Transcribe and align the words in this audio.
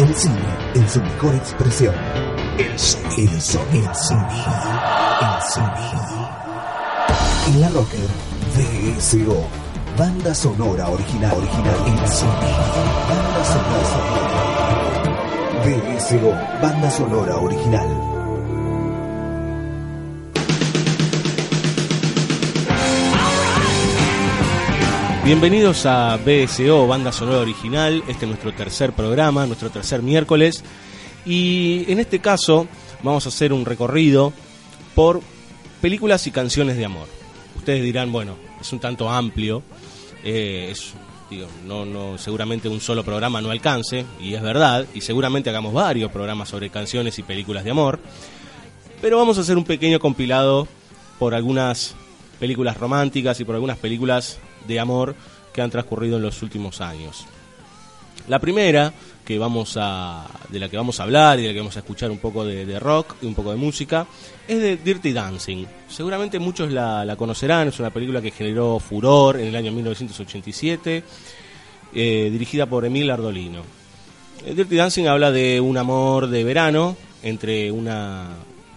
El 0.00 0.14
cine 0.14 0.34
en 0.74 0.88
su 0.88 0.98
mejor 1.02 1.34
expresión. 1.34 1.94
El 2.56 2.78
sonido, 2.78 3.32
el 3.34 3.42
sonido, 3.42 3.90
el 3.90 3.94
sonido. 3.94 4.40
En 7.48 7.60
la 7.60 7.68
Rocker, 7.68 8.08
VSO. 8.56 9.46
Banda 9.98 10.34
sonora 10.34 10.88
original, 10.88 11.36
original, 11.36 11.76
el 11.84 12.08
sonido. 12.08 12.64
Banda 13.10 13.44
sonora, 13.44 13.98
VSO. 15.66 16.32
Banda 16.62 16.90
sonora 16.90 17.36
original. 17.36 18.09
Bienvenidos 25.30 25.86
a 25.86 26.16
BSO, 26.16 26.88
Banda 26.88 27.12
Sonora 27.12 27.38
Original. 27.38 28.02
Este 28.08 28.24
es 28.24 28.28
nuestro 28.28 28.52
tercer 28.52 28.92
programa, 28.92 29.46
nuestro 29.46 29.70
tercer 29.70 30.02
miércoles. 30.02 30.64
Y 31.24 31.84
en 31.86 32.00
este 32.00 32.18
caso 32.18 32.66
vamos 33.04 33.26
a 33.26 33.28
hacer 33.28 33.52
un 33.52 33.64
recorrido 33.64 34.32
por 34.96 35.20
películas 35.80 36.26
y 36.26 36.32
canciones 36.32 36.76
de 36.76 36.84
amor. 36.84 37.06
Ustedes 37.54 37.84
dirán, 37.84 38.10
bueno, 38.10 38.34
es 38.60 38.72
un 38.72 38.80
tanto 38.80 39.08
amplio, 39.08 39.62
eh, 40.24 40.70
es, 40.72 40.94
digo, 41.30 41.46
no, 41.64 41.84
no, 41.84 42.18
seguramente 42.18 42.68
un 42.68 42.80
solo 42.80 43.04
programa 43.04 43.40
no 43.40 43.52
alcance, 43.52 44.04
y 44.18 44.34
es 44.34 44.42
verdad, 44.42 44.84
y 44.94 45.00
seguramente 45.00 45.48
hagamos 45.48 45.72
varios 45.72 46.10
programas 46.10 46.48
sobre 46.48 46.70
canciones 46.70 47.20
y 47.20 47.22
películas 47.22 47.62
de 47.62 47.70
amor, 47.70 48.00
pero 49.00 49.18
vamos 49.18 49.38
a 49.38 49.42
hacer 49.42 49.56
un 49.56 49.64
pequeño 49.64 50.00
compilado 50.00 50.66
por 51.20 51.36
algunas 51.36 51.94
películas 52.40 52.76
románticas 52.78 53.38
y 53.38 53.44
por 53.44 53.54
algunas 53.54 53.78
películas 53.78 54.40
de 54.66 54.80
amor 54.80 55.14
que 55.52 55.62
han 55.62 55.70
transcurrido 55.70 56.16
en 56.16 56.22
los 56.22 56.42
últimos 56.42 56.80
años. 56.80 57.26
La 58.28 58.38
primera 58.38 58.92
que 59.24 59.38
vamos 59.38 59.76
a, 59.80 60.26
de 60.48 60.58
la 60.58 60.68
que 60.68 60.76
vamos 60.76 60.98
a 61.00 61.04
hablar 61.04 61.38
y 61.38 61.42
de 61.42 61.48
la 61.48 61.54
que 61.54 61.60
vamos 61.60 61.76
a 61.76 61.80
escuchar 61.80 62.10
un 62.10 62.18
poco 62.18 62.44
de, 62.44 62.78
rock 62.80 63.16
y 63.22 63.26
un 63.26 63.34
poco 63.34 63.50
de 63.50 63.56
música 63.56 64.06
es 64.46 64.60
de 64.60 64.76
Dirty 64.76 65.12
Dancing. 65.12 65.66
Seguramente 65.88 66.38
muchos 66.38 66.72
la, 66.72 67.14
conocerán, 67.16 67.68
es 67.68 67.78
una 67.78 67.90
película 67.90 68.20
que 68.20 68.30
generó 68.30 68.78
furor 68.78 69.38
en 69.38 69.48
el 69.48 69.56
año 69.56 69.72
1987, 69.72 71.02
eh, 71.94 72.28
dirigida 72.32 72.66
por 72.66 72.84
Emil 72.84 73.10
Ardolino. 73.10 73.62
Eh, 74.44 74.54
Dirty 74.54 74.76
Dancing 74.76 75.06
habla 75.06 75.30
de 75.30 75.60
un 75.60 75.76
amor 75.76 76.28
de 76.28 76.44
verano 76.44 76.96
entre 77.22 77.70
una 77.70 78.28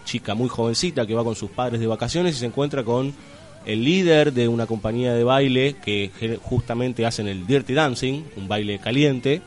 chica 0.05 0.35
muy 0.35 0.49
jovencita 0.49 1.07
que 1.07 1.15
va 1.15 1.23
con 1.23 1.35
sus 1.35 1.49
padres 1.49 1.79
de 1.79 1.87
vacaciones 1.87 2.35
y 2.35 2.39
se 2.39 2.45
encuentra 2.45 2.83
con 2.83 3.13
el 3.65 3.83
líder 3.83 4.33
de 4.33 4.47
una 4.47 4.65
compañía 4.65 5.13
de 5.13 5.23
baile 5.23 5.75
que 5.83 6.11
justamente 6.41 7.05
hacen 7.05 7.27
el 7.27 7.47
Dirty 7.47 7.73
Dancing, 7.73 8.23
un 8.37 8.47
baile 8.47 8.79
caliente, 8.79 9.41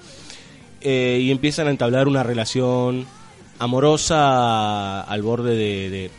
eh, 0.80 1.18
y 1.22 1.30
empiezan 1.30 1.66
a 1.66 1.70
entablar 1.70 2.08
una 2.08 2.22
relación 2.22 3.06
amorosa 3.58 5.00
al 5.02 5.22
borde 5.22 5.56
de, 5.56 6.10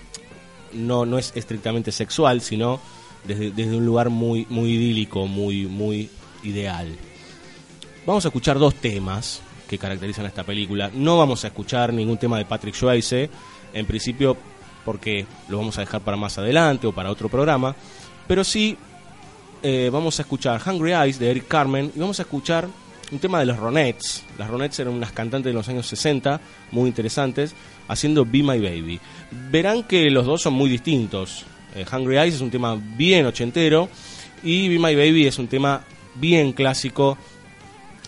no, 0.73 1.05
no 1.05 1.17
es 1.17 1.31
estrictamente 1.35 1.91
sexual, 1.91 2.41
sino 2.41 2.79
desde, 3.25 3.51
desde, 3.51 3.75
un 3.75 3.85
lugar 3.85 4.09
muy, 4.09 4.45
muy 4.49 4.71
idílico, 4.71 5.27
muy, 5.27 5.65
muy 5.65 6.09
ideal. 6.43 6.87
Vamos 8.05 8.25
a 8.25 8.29
escuchar 8.29 8.57
dos 8.57 8.75
temas 8.75 9.41
que 9.67 9.77
caracterizan 9.77 10.25
a 10.25 10.29
esta 10.29 10.43
película. 10.43 10.89
No 10.93 11.17
vamos 11.17 11.43
a 11.43 11.47
escuchar 11.47 11.93
ningún 11.93 12.17
tema 12.17 12.37
de 12.37 12.45
Patrick 12.45 12.73
Swayze. 12.73 13.29
En 13.73 13.85
principio 13.85 14.37
porque 14.87 15.25
lo 15.49 15.57
vamos 15.57 15.77
a 15.77 15.81
dejar 15.81 15.99
para 15.99 16.15
más 16.15 16.37
adelante 16.37 16.87
o 16.87 16.93
para 16.93 17.11
otro 17.11 17.27
programa, 17.27 17.75
pero 18.25 18.45
sí 18.45 18.77
eh, 19.61 19.89
vamos 19.91 20.17
a 20.17 20.21
escuchar 20.21 20.61
Hungry 20.65 20.93
Eyes 20.93 21.19
de 21.19 21.29
Eric 21.29 21.45
Carmen 21.49 21.91
y 21.93 21.99
vamos 21.99 22.19
a 22.19 22.21
escuchar 22.21 22.69
un 23.11 23.19
tema 23.19 23.41
de 23.41 23.47
los 23.47 23.57
Ronettes. 23.57 24.23
Las 24.37 24.49
Ronettes 24.49 24.79
eran 24.79 24.93
unas 24.93 25.11
cantantes 25.11 25.51
de 25.51 25.53
los 25.53 25.67
años 25.67 25.87
60, 25.87 26.39
muy 26.71 26.87
interesantes, 26.87 27.53
haciendo 27.89 28.23
Be 28.23 28.43
My 28.43 28.59
Baby. 28.59 28.97
Verán 29.51 29.83
que 29.83 30.09
los 30.09 30.25
dos 30.25 30.41
son 30.41 30.53
muy 30.53 30.69
distintos. 30.69 31.45
Eh, 31.75 31.85
Hungry 31.91 32.19
Eyes 32.19 32.35
es 32.35 32.41
un 32.41 32.49
tema 32.49 32.81
bien 32.95 33.25
ochentero 33.25 33.89
y 34.41 34.69
Be 34.69 34.79
My 34.79 34.95
Baby 34.95 35.27
es 35.27 35.37
un 35.37 35.49
tema 35.49 35.83
bien 36.15 36.53
clásico 36.53 37.17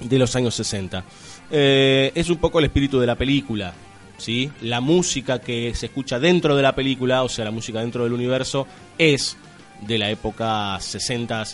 de 0.01 0.17
los 0.17 0.33
años 0.33 0.55
60. 0.55 1.03
Eh, 1.51 2.13
es 2.15 2.29
un 2.29 2.37
poco 2.37 2.59
el 2.59 2.65
espíritu 2.65 3.01
de 3.01 3.07
la 3.07 3.15
película. 3.15 3.73
¿Sí? 4.19 4.51
La 4.61 4.81
música 4.81 5.39
que 5.39 5.73
se 5.73 5.87
escucha 5.87 6.19
dentro 6.19 6.55
de 6.55 6.61
la 6.61 6.75
película, 6.75 7.23
o 7.23 7.29
sea, 7.29 7.45
la 7.45 7.51
música 7.51 7.79
dentro 7.79 8.03
del 8.03 8.13
universo, 8.13 8.67
es 8.97 9.37
de 9.81 9.97
la 9.97 10.09
época 10.09 10.79
60, 10.79 11.45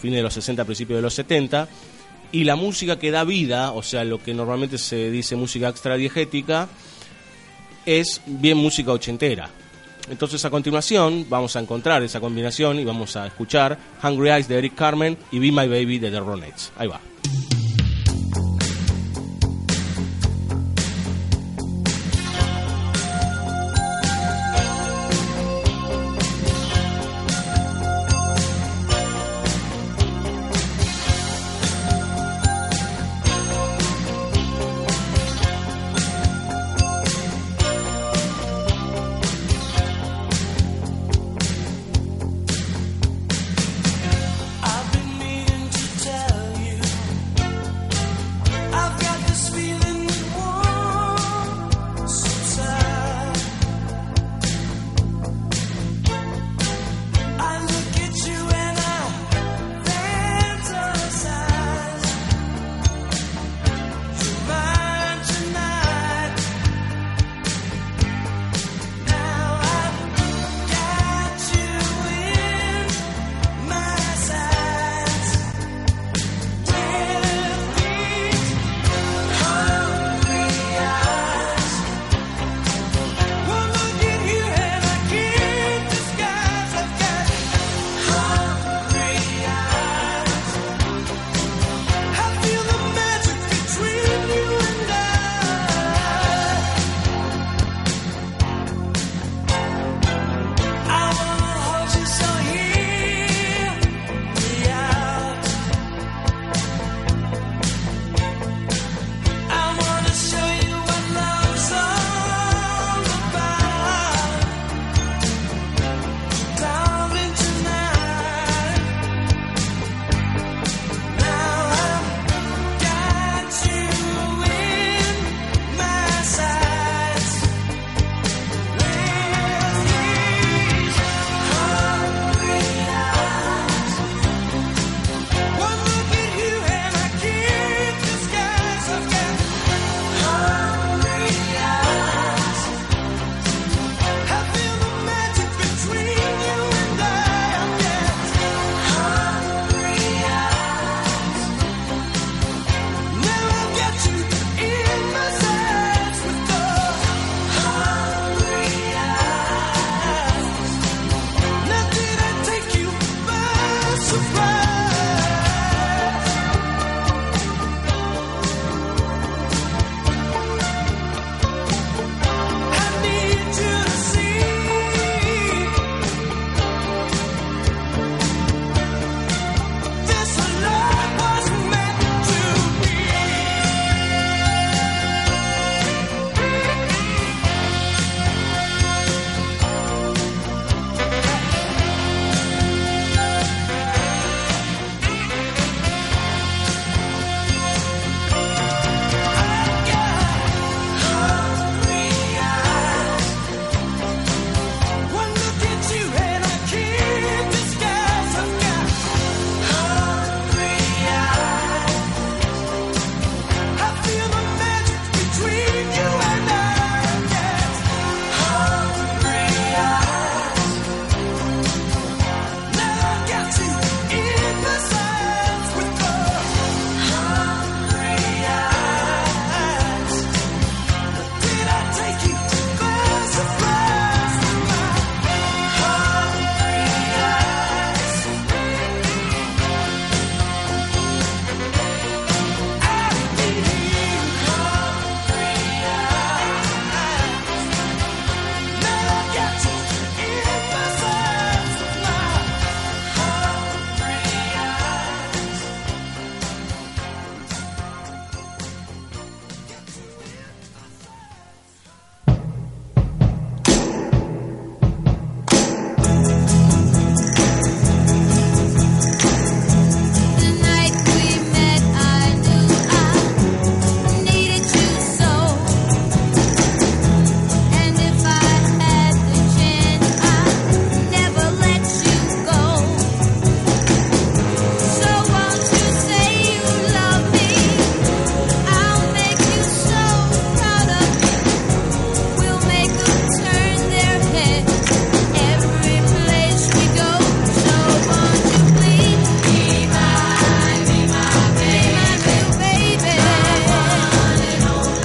fines 0.00 0.16
de 0.16 0.22
los 0.22 0.34
60, 0.34 0.64
principios 0.64 0.98
de 0.98 1.02
los 1.02 1.14
70, 1.14 1.68
y 2.32 2.44
la 2.44 2.56
música 2.56 2.98
que 2.98 3.10
da 3.10 3.24
vida, 3.24 3.72
o 3.72 3.82
sea, 3.82 4.04
lo 4.04 4.22
que 4.22 4.34
normalmente 4.34 4.78
se 4.78 5.10
dice 5.10 5.36
música 5.36 5.68
extradiegética, 5.68 6.68
es 7.86 8.20
bien 8.26 8.58
música 8.58 8.92
ochentera. 8.92 9.48
Entonces 10.10 10.44
a 10.44 10.50
continuación 10.50 11.26
vamos 11.28 11.56
a 11.56 11.60
encontrar 11.60 12.02
esa 12.02 12.20
combinación 12.20 12.78
y 12.78 12.84
vamos 12.84 13.16
a 13.16 13.26
escuchar 13.26 13.78
Hungry 14.02 14.30
Eyes 14.30 14.48
de 14.48 14.58
Eric 14.58 14.74
Carmen 14.74 15.16
y 15.30 15.38
Be 15.38 15.52
My 15.52 15.68
Baby 15.68 15.98
de 15.98 16.10
The 16.10 16.20
Ronettes. 16.20 16.72
Ahí 16.76 16.88
va. 16.88 17.00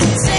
It's 0.06 0.33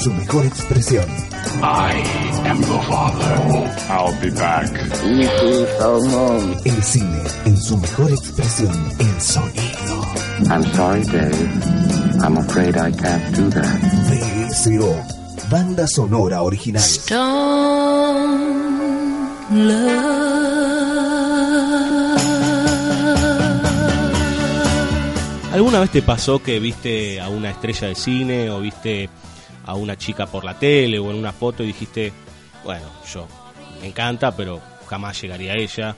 su 0.00 0.10
mejor 0.12 0.46
expresión. 0.46 1.04
I 1.62 2.02
am 2.46 2.60
your 2.62 2.82
father. 2.84 3.34
I'll 3.90 4.18
be 4.20 4.30
back. 4.30 4.70
El 6.64 6.82
cine 6.82 7.22
en 7.44 7.56
su 7.60 7.76
mejor 7.76 8.10
expresión, 8.10 8.72
el 8.98 9.20
sonido. 9.20 10.04
I'm 10.48 10.64
sorry, 10.74 11.04
Dave. 11.04 12.22
I'm 12.22 12.38
afraid 12.38 12.76
I 12.76 12.90
can't 12.92 13.36
do 13.36 13.50
that. 13.50 13.80
VSO, 14.08 15.50
banda 15.50 15.86
sonora 15.86 16.42
original. 16.42 16.82
¿Alguna 25.52 25.80
vez 25.80 25.90
te 25.90 26.00
pasó 26.00 26.42
que 26.42 26.58
viste 26.58 27.20
a 27.20 27.28
una 27.28 27.50
estrella 27.50 27.88
de 27.88 27.94
cine 27.94 28.50
o 28.50 28.60
viste 28.60 29.10
a 29.70 29.74
una 29.74 29.96
chica 29.96 30.26
por 30.26 30.44
la 30.44 30.58
tele 30.58 30.98
o 30.98 31.10
en 31.10 31.16
una 31.16 31.32
foto 31.32 31.62
y 31.62 31.68
dijiste, 31.68 32.12
bueno, 32.64 32.86
yo 33.12 33.26
me 33.80 33.86
encanta, 33.86 34.36
pero 34.36 34.60
jamás 34.88 35.20
llegaría 35.20 35.52
a 35.52 35.56
ella, 35.56 35.96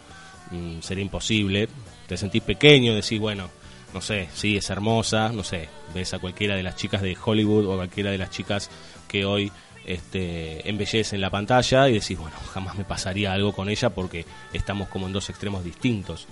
mm, 0.51 0.81
sería 0.81 1.03
imposible. 1.03 1.69
Te 2.07 2.17
sentís 2.17 2.43
pequeño, 2.43 2.95
decís, 2.95 3.19
bueno, 3.19 3.49
no 3.95 4.01
sé, 4.01 4.29
sí, 4.35 4.57
es 4.57 4.69
hermosa, 4.69 5.31
no 5.31 5.43
sé, 5.43 5.69
ves 5.95 6.13
a 6.13 6.19
cualquiera 6.19 6.55
de 6.55 6.63
las 6.63 6.77
chicas 6.77 7.01
de 7.01 7.17
Hollywood 7.23 7.67
o 7.67 7.77
cualquiera 7.77 8.11
de 8.11 8.19
las 8.19 8.31
chicas 8.31 8.71
que 9.09 9.25
hoy 9.25 9.51
este, 9.87 10.69
embellecen 10.69 11.21
la 11.21 11.31
pantalla 11.31 11.89
y 11.89 11.95
decís, 11.95 12.19
bueno, 12.19 12.37
jamás 12.53 12.77
me 12.77 12.85
pasaría 12.85 13.33
algo 13.33 13.53
con 13.53 13.71
ella 13.71 13.91
porque 13.91 14.27
estamos 14.53 14.89
como 14.89 15.07
en 15.07 15.15
dos 15.15 15.31
extremos 15.31 15.65
distintos. 15.65 16.27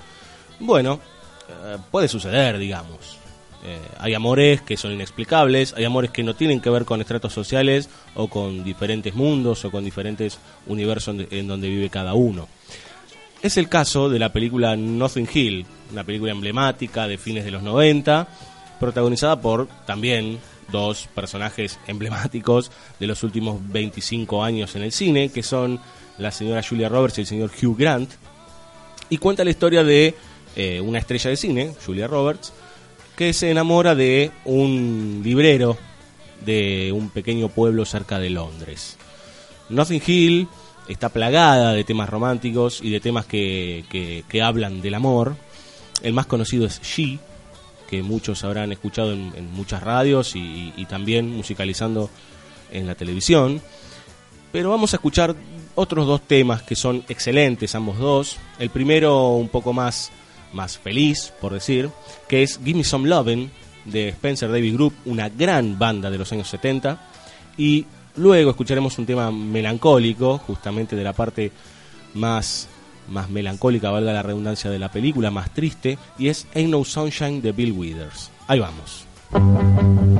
Bueno, 0.59 1.01
eh, 1.49 1.79
puede 1.91 2.07
suceder, 2.07 2.59
digamos. 2.59 3.20
Eh, 3.65 3.79
hay 3.99 4.15
amores 4.15 4.63
que 4.63 4.77
son 4.77 4.93
inexplicables, 4.93 5.75
hay 5.75 5.85
amores 5.85 6.11
que 6.11 6.23
no 6.23 6.35
tienen 6.35 6.61
que 6.61 6.71
ver 6.71 6.85
con 6.85 7.01
estratos 7.01 7.33
sociales 7.33 7.91
o 8.15 8.29
con 8.29 8.65
diferentes 8.65 9.15
mundos 9.15 9.65
o 9.65 9.71
con 9.71 9.85
diferentes 9.85 10.39
universos 10.67 11.17
en 11.31 11.47
donde 11.47 11.69
vive 11.69 11.91
cada 11.91 12.15
uno. 12.15 12.49
Es 13.43 13.57
el 13.57 13.69
caso 13.69 14.09
de 14.09 14.19
la 14.19 14.33
película 14.33 14.77
Nothing 14.77 15.29
Hill, 15.33 15.67
una 15.93 16.05
película 16.05 16.33
emblemática 16.33 17.07
de 17.07 17.19
fines 17.19 17.45
de 17.45 17.51
los 17.51 17.63
90, 17.63 18.29
protagonizada 18.79 19.41
por 19.41 19.67
también 19.87 20.39
dos 20.71 21.09
personajes 21.15 21.79
emblemáticos 21.87 22.71
de 22.99 23.07
los 23.07 23.23
últimos 23.23 23.61
25 23.71 24.45
años 24.45 24.75
en 24.77 24.83
el 24.83 24.93
cine, 24.93 25.31
que 25.31 25.43
son 25.43 25.81
la 26.19 26.31
señora 26.31 26.63
Julia 26.63 26.89
Roberts 26.89 27.19
y 27.19 27.21
el 27.23 27.27
señor 27.27 27.51
Hugh 27.51 27.79
Grant, 27.79 28.11
y 29.09 29.19
cuenta 29.19 29.45
la 29.45 29.51
historia 29.51 29.85
de 29.85 30.15
eh, 30.57 30.81
una 30.81 30.99
estrella 30.99 31.31
de 31.31 31.37
cine, 31.37 31.75
Julia 31.85 32.07
Roberts, 32.07 32.53
que 33.21 33.35
se 33.35 33.51
enamora 33.51 33.95
de 33.95 34.31
un 34.47 35.21
librero 35.23 35.77
de 36.43 36.91
un 36.91 37.11
pequeño 37.11 37.51
pueblo 37.51 37.85
cerca 37.85 38.19
de 38.19 38.31
Londres. 38.31 38.97
Nothing 39.69 40.03
Hill 40.07 40.49
está 40.89 41.11
plagada 41.11 41.75
de 41.75 41.85
temas 41.85 42.09
románticos 42.09 42.81
y 42.83 42.89
de 42.89 42.99
temas 42.99 43.27
que, 43.27 43.85
que, 44.27 44.43
hablan 44.43 44.81
del 44.81 44.95
amor. 44.95 45.37
El 46.03 46.15
más 46.15 46.25
conocido 46.25 46.65
es 46.65 46.81
She, 46.81 47.19
que 47.91 48.03
muchos 48.03 48.43
habrán 48.43 48.73
escuchado 48.73 49.13
en, 49.13 49.53
muchas 49.53 49.83
radios 49.83 50.35
y, 50.35 50.73
y, 50.75 50.87
también 50.87 51.29
musicalizando 51.29 52.09
en 52.73 52.87
la 52.87 52.95
televisión. 52.95 53.61
Pero 54.51 54.71
vamos 54.71 54.95
a 54.95 54.97
escuchar 54.97 55.37
otros 55.75 56.07
dos 56.07 56.23
temas 56.23 56.63
que 56.63 56.75
son 56.75 57.05
excelentes, 57.07 57.75
ambos 57.75 57.99
dos. 57.99 58.39
El 58.59 58.71
primero 58.71 59.33
un 59.33 59.51
poco 59.51 59.75
más 59.75 60.11
más 60.53 60.79
feliz, 60.79 61.33
por 61.41 61.53
decir, 61.53 61.91
que 62.29 62.43
es 62.43 62.59
Give 62.63 62.79
Me 62.79 62.85
Some 62.85 63.09
Lovin' 63.09 63.51
de 63.85 64.09
Spencer 64.09 64.51
David 64.51 64.75
Group, 64.75 64.95
una 65.05 65.29
gran 65.29 65.79
banda 65.79 66.11
de 66.11 66.19
los 66.19 66.33
años 66.33 66.49
70. 66.49 66.99
Y 67.57 67.87
luego 68.17 68.51
escucharemos 68.51 68.99
un 68.99 69.07
tema 69.07 69.31
melancólico, 69.31 70.39
justamente 70.39 70.97
de 70.97 71.05
la 71.05 71.13
parte 71.13 71.53
más, 72.15 72.69
más 73.09 73.31
melancólica, 73.31 73.91
valga 73.91 74.13
la 74.13 74.23
redundancia 74.23 74.71
de 74.71 74.79
la 74.79 74.91
película, 74.91 75.31
más 75.31 75.53
triste, 75.53 75.99
y 76.19 76.29
es 76.29 76.47
Ain't 76.55 76.71
No 76.71 76.85
Sunshine 76.85 77.43
de 77.43 77.53
Bill 77.53 77.73
Withers. 77.73 78.31
Ahí 78.47 78.61
vamos. 78.61 80.20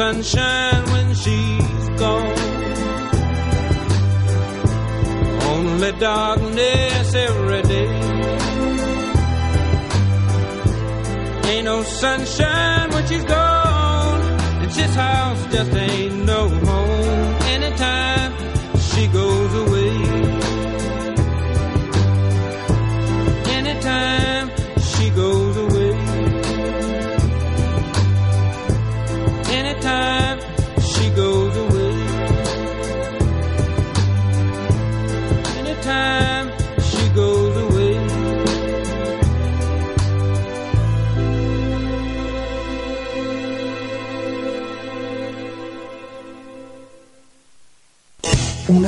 Sunshine 0.00 0.82
when 0.92 1.08
she's 1.14 1.88
gone. 2.00 2.38
Only 5.52 5.92
darkness 6.00 7.14
every 7.14 7.62
day. 7.74 7.90
Ain't 11.50 11.64
no 11.66 11.82
sunshine 11.82 12.88
when 12.94 13.06
she's 13.08 13.24
gone. 13.24 14.22
And 14.62 14.70
this 14.70 14.94
house 14.94 15.42
just 15.52 15.72
ain't 15.74 16.09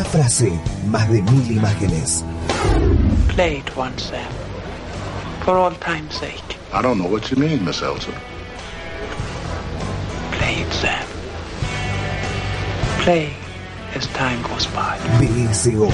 Una 0.03 0.11
frase, 0.11 0.53
más 0.89 1.09
de 1.09 1.23
mil 1.23 1.59
imágenes. 1.59 2.25
Play 3.37 3.59
it 3.59 3.77
once, 3.77 4.11
Sam. 4.11 4.19
For 5.45 5.57
all 5.57 5.73
time's 5.77 6.13
sake. 6.17 6.43
I 6.73 6.83
don't 6.83 6.99
know 6.99 7.09
what 7.09 7.31
you 7.31 7.37
mean, 7.37 7.65
Miss 7.65 7.83
Elton. 7.83 8.13
Play 10.33 10.63
it, 10.63 10.73
Sam. 10.73 11.07
Play 13.05 13.33
as 13.95 14.09
time 14.09 14.43
goes 14.43 14.67
by. 14.75 14.99
BSO, 15.21 15.89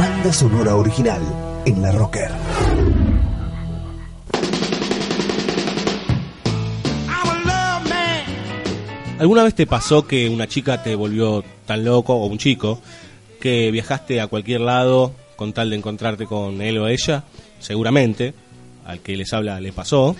banda 0.00 0.32
sonora 0.32 0.74
original 0.74 1.22
en 1.64 1.80
la 1.80 1.92
Rocker. 1.92 2.32
¿Alguna 9.20 9.44
vez 9.44 9.54
te 9.54 9.68
pasó 9.68 10.08
que 10.08 10.28
una 10.28 10.48
chica 10.48 10.82
te 10.82 10.96
volvió 10.96 11.44
tan 11.66 11.84
loco, 11.84 12.14
o 12.14 12.26
un 12.26 12.38
chico, 12.38 12.80
que 13.44 13.70
viajaste 13.70 14.22
a 14.22 14.26
cualquier 14.26 14.62
lado 14.62 15.12
con 15.36 15.52
tal 15.52 15.68
de 15.68 15.76
encontrarte 15.76 16.24
con 16.24 16.62
él 16.62 16.78
o 16.78 16.88
ella? 16.88 17.24
Seguramente, 17.60 18.32
al 18.86 19.00
que 19.00 19.18
les 19.18 19.34
habla 19.34 19.60
le 19.60 19.70
pasó. 19.70 20.16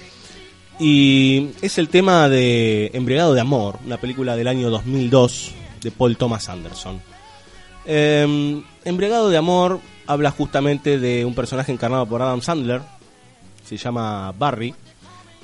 Y 0.78 1.48
es 1.62 1.78
el 1.78 1.88
tema 1.88 2.28
de 2.28 2.90
Embriagado 2.92 3.32
de 3.32 3.40
Amor, 3.40 3.78
una 3.86 3.96
película 3.96 4.36
del 4.36 4.46
año 4.46 4.68
2002 4.68 5.52
de 5.80 5.90
Paul 5.90 6.18
Thomas 6.18 6.50
Anderson. 6.50 7.00
Eh, 7.86 8.62
Embriagado 8.84 9.30
de 9.30 9.38
Amor 9.38 9.80
habla 10.06 10.30
justamente 10.30 10.98
de 10.98 11.24
un 11.24 11.34
personaje 11.34 11.72
encarnado 11.72 12.04
por 12.04 12.20
Adam 12.20 12.42
Sandler, 12.42 12.82
se 13.64 13.78
llama 13.78 14.34
Barry, 14.38 14.74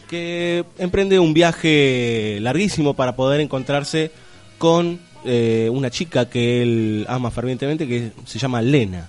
que 0.07 0.66
emprende 0.77 1.19
un 1.19 1.33
viaje 1.33 2.40
larguísimo 2.43 2.93
para 2.93 3.16
poder 3.16 3.40
encontrarse 3.40 4.12
con 4.59 5.01
eh, 5.24 5.68
una 5.70 5.90
chica 5.90 6.28
que 6.28 6.62
él 6.62 7.06
ama 7.09 7.30
fervientemente 7.30 7.87
que 7.87 8.12
se 8.24 8.38
llama 8.38 8.62
Lena. 8.62 9.09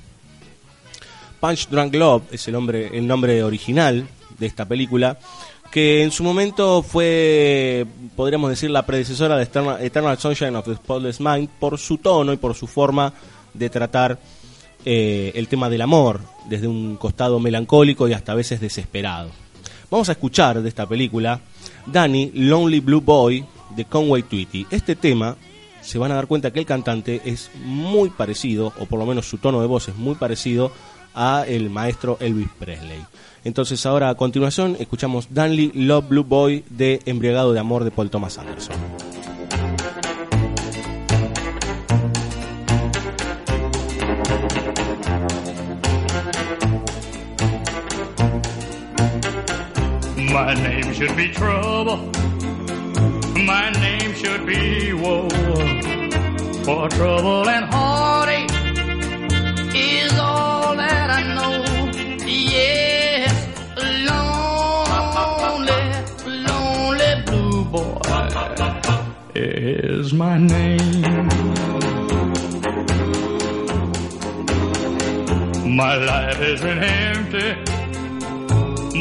Punch 1.39 1.69
Drunk 1.69 1.95
Love 1.95 2.23
es 2.31 2.47
el 2.47 2.53
nombre, 2.53 2.95
el 2.95 3.07
nombre 3.07 3.43
original 3.43 4.07
de 4.37 4.45
esta 4.45 4.65
película, 4.65 5.17
que 5.71 6.03
en 6.03 6.11
su 6.11 6.23
momento 6.23 6.83
fue, 6.83 7.85
podríamos 8.15 8.49
decir, 8.49 8.69
la 8.69 8.85
predecesora 8.85 9.37
de 9.37 9.43
Eternal, 9.43 9.81
Eternal 9.81 10.17
Sunshine 10.19 10.55
of 10.55 10.65
the 10.65 10.75
Spotless 10.75 11.19
Mind 11.19 11.49
por 11.59 11.79
su 11.79 11.97
tono 11.97 12.33
y 12.33 12.37
por 12.37 12.55
su 12.55 12.67
forma 12.67 13.13
de 13.53 13.69
tratar 13.69 14.19
eh, 14.83 15.31
el 15.35 15.47
tema 15.47 15.69
del 15.69 15.81
amor 15.81 16.21
desde 16.49 16.67
un 16.67 16.97
costado 16.97 17.39
melancólico 17.39 18.07
y 18.07 18.13
hasta 18.13 18.33
a 18.33 18.35
veces 18.35 18.59
desesperado. 18.59 19.29
Vamos 19.89 20.09
a 20.09 20.13
escuchar 20.13 20.61
de 20.61 20.69
esta 20.69 20.87
película 20.87 21.39
Danny 21.85 22.31
Lonely 22.33 22.79
Blue 22.79 23.01
Boy 23.01 23.45
de 23.75 23.85
Conway 23.85 24.23
Twitty. 24.23 24.65
Este 24.71 24.95
tema 24.95 25.35
se 25.81 25.97
van 25.97 26.11
a 26.11 26.15
dar 26.15 26.27
cuenta 26.27 26.51
que 26.51 26.59
el 26.59 26.65
cantante 26.65 27.21
es 27.25 27.51
muy 27.63 28.09
parecido, 28.09 28.73
o 28.79 28.85
por 28.85 28.99
lo 28.99 29.05
menos 29.05 29.27
su 29.27 29.37
tono 29.37 29.61
de 29.61 29.67
voz 29.67 29.87
es 29.89 29.95
muy 29.95 30.15
parecido 30.15 30.71
a 31.13 31.43
el 31.47 31.69
maestro 31.69 32.17
Elvis 32.19 32.49
Presley. 32.57 33.03
Entonces 33.43 33.85
ahora 33.85 34.09
a 34.09 34.15
continuación 34.15 34.77
escuchamos 34.79 35.33
Danley 35.33 35.71
Love 35.73 36.07
Blue 36.09 36.23
Boy 36.23 36.63
de 36.69 37.01
Embriagado 37.05 37.53
de 37.53 37.59
Amor 37.59 37.83
de 37.83 37.91
Paul 37.91 38.09
Thomas 38.09 38.37
Anderson. 38.37 38.75
My 50.33 50.53
name 50.53 50.93
should 50.93 51.15
be 51.17 51.27
trouble. 51.29 52.09
My 53.45 53.71
name 53.71 54.13
should 54.13 54.45
be 54.45 54.93
woe. 54.93 55.27
For 56.63 56.87
trouble 56.89 57.49
and 57.49 57.65
heartache 57.65 58.51
is 59.75 60.17
all 60.19 60.75
that 60.75 61.09
I 61.09 61.23
know. 61.35 61.63
Yes, 62.25 63.33
lonely, 64.07 65.81
lonely 66.45 67.23
blue 67.25 67.65
boy 67.65 67.99
is 69.33 70.13
my 70.13 70.37
name. 70.37 71.27
My 75.75 75.95
life 75.95 76.37
has 76.37 76.61
been 76.61 76.77
empty. 76.77 77.55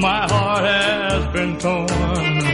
My 0.00 0.26
heart 0.26 0.64
has 0.64 1.26
been 1.35 1.59
torn. 1.59 2.49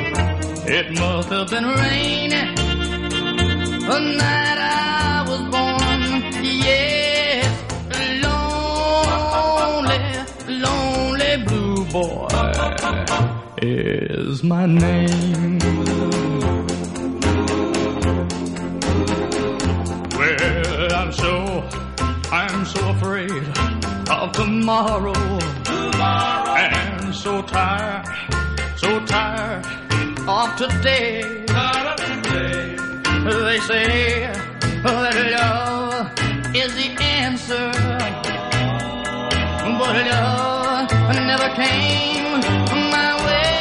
It 0.69 0.99
must 0.99 1.29
have 1.29 1.49
been 1.49 1.65
raining 1.65 2.55
the 2.57 3.99
night 4.19 4.59
I 4.59 5.25
was 5.29 5.41
born. 5.43 6.35
Yes, 6.43 7.47
lonely, 8.25 9.99
lonely 10.59 11.37
blue 11.45 11.85
boy 11.93 12.27
is 13.63 14.43
my 14.43 14.67
name. 14.67 15.61
Well, 20.19 20.95
I'm 20.95 21.13
so, 21.13 21.63
I'm 22.33 22.65
so 22.65 22.89
afraid 22.91 23.31
of 24.11 24.33
tomorrow. 24.33 25.15
And 26.59 27.15
so 27.15 27.41
tired, 27.43 28.05
so 28.77 28.99
tired 29.07 29.86
of 30.29 30.57
today. 30.57 31.45
They 33.47 33.59
say 33.61 34.33
that 34.83 35.15
love 35.39 36.11
is 36.55 36.75
the 36.75 36.89
answer, 37.01 37.71
but 39.79 39.97
love 40.11 40.91
never 41.15 41.49
came 41.55 42.41
my 42.91 43.11
way. 43.27 43.55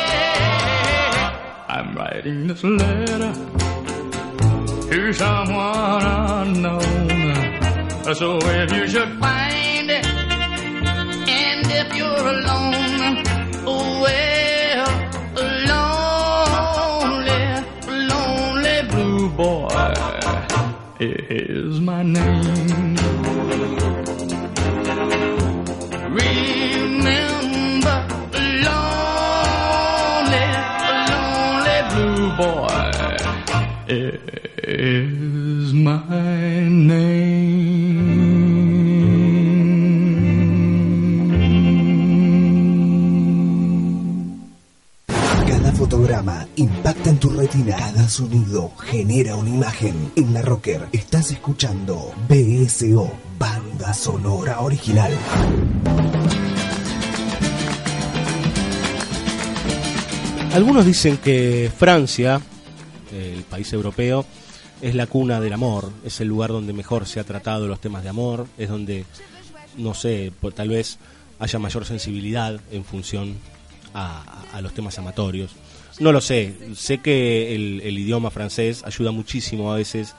I'm 1.70 1.96
writing 1.96 2.48
this 2.48 2.64
letter 2.64 3.34
to 4.90 5.14
someone 5.14 6.04
unknown. 6.04 7.36
So 8.16 8.38
if 8.42 8.72
you 8.72 8.88
should 8.88 9.20
find 9.20 9.90
it, 9.90 10.06
and 10.06 11.66
if 11.82 11.96
you're 11.96 12.28
alone, 12.38 13.24
well, 13.66 14.35
你 22.06 22.55
impacta 46.56 47.10
en 47.10 47.18
tu 47.20 47.30
retina. 47.30 47.76
Cada 47.78 48.08
sonido 48.10 48.72
genera 48.78 49.36
una 49.36 49.50
imagen. 49.50 50.12
En 50.16 50.34
la 50.34 50.42
Rocker 50.42 50.88
estás 50.92 51.32
escuchando 51.32 52.14
BSO, 52.30 53.12
banda 53.38 53.94
sonora 53.94 54.60
original. 54.62 55.12
Algunos 60.54 60.86
dicen 60.86 61.18
que 61.18 61.70
Francia, 61.76 62.42
el 63.12 63.44
país 63.44 63.72
europeo, 63.74 64.26
es 64.82 64.96
la 64.96 65.08
cuna 65.08 65.42
del 65.42 65.52
amor, 65.54 65.92
es 66.06 66.22
el 66.22 66.28
lugar 66.30 66.52
donde 66.52 66.72
mejor 66.72 67.06
se 67.08 67.20
ha 67.20 67.24
tratado 67.26 67.68
los 67.68 67.82
temas 67.82 68.04
de 68.04 68.10
amor, 68.10 68.48
es 68.58 68.70
donde, 68.70 69.06
no 69.78 69.94
sé, 69.94 70.32
por- 70.40 70.54
tal 70.54 70.70
vez 70.70 70.98
haya 71.40 71.60
mayor 71.60 71.86
sensibilidad 71.86 72.60
en 72.72 72.86
función 72.86 73.36
a- 73.94 74.44
a 74.54 74.62
los 74.62 74.74
temas 74.74 74.98
amatorios. 74.98 75.52
No 76.00 76.12
lo 76.12 76.20
sé, 76.22 76.54
sé 76.76 76.98
que 77.00 77.56
el, 77.56 77.82
idioma 77.98 78.30
francés 78.32 78.84
ayuda 78.84 79.12
muchísimo 79.12 79.72
a 79.72 79.78
veces 79.78 80.14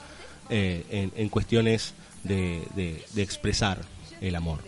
eh, 0.48 0.84
en, 0.90 1.12
en 1.16 1.28
cuestiones 1.28 1.92
de, 2.24 2.62
de- 2.74 3.04
expresar 3.22 3.78
el 4.20 4.34
amor. 4.36 4.60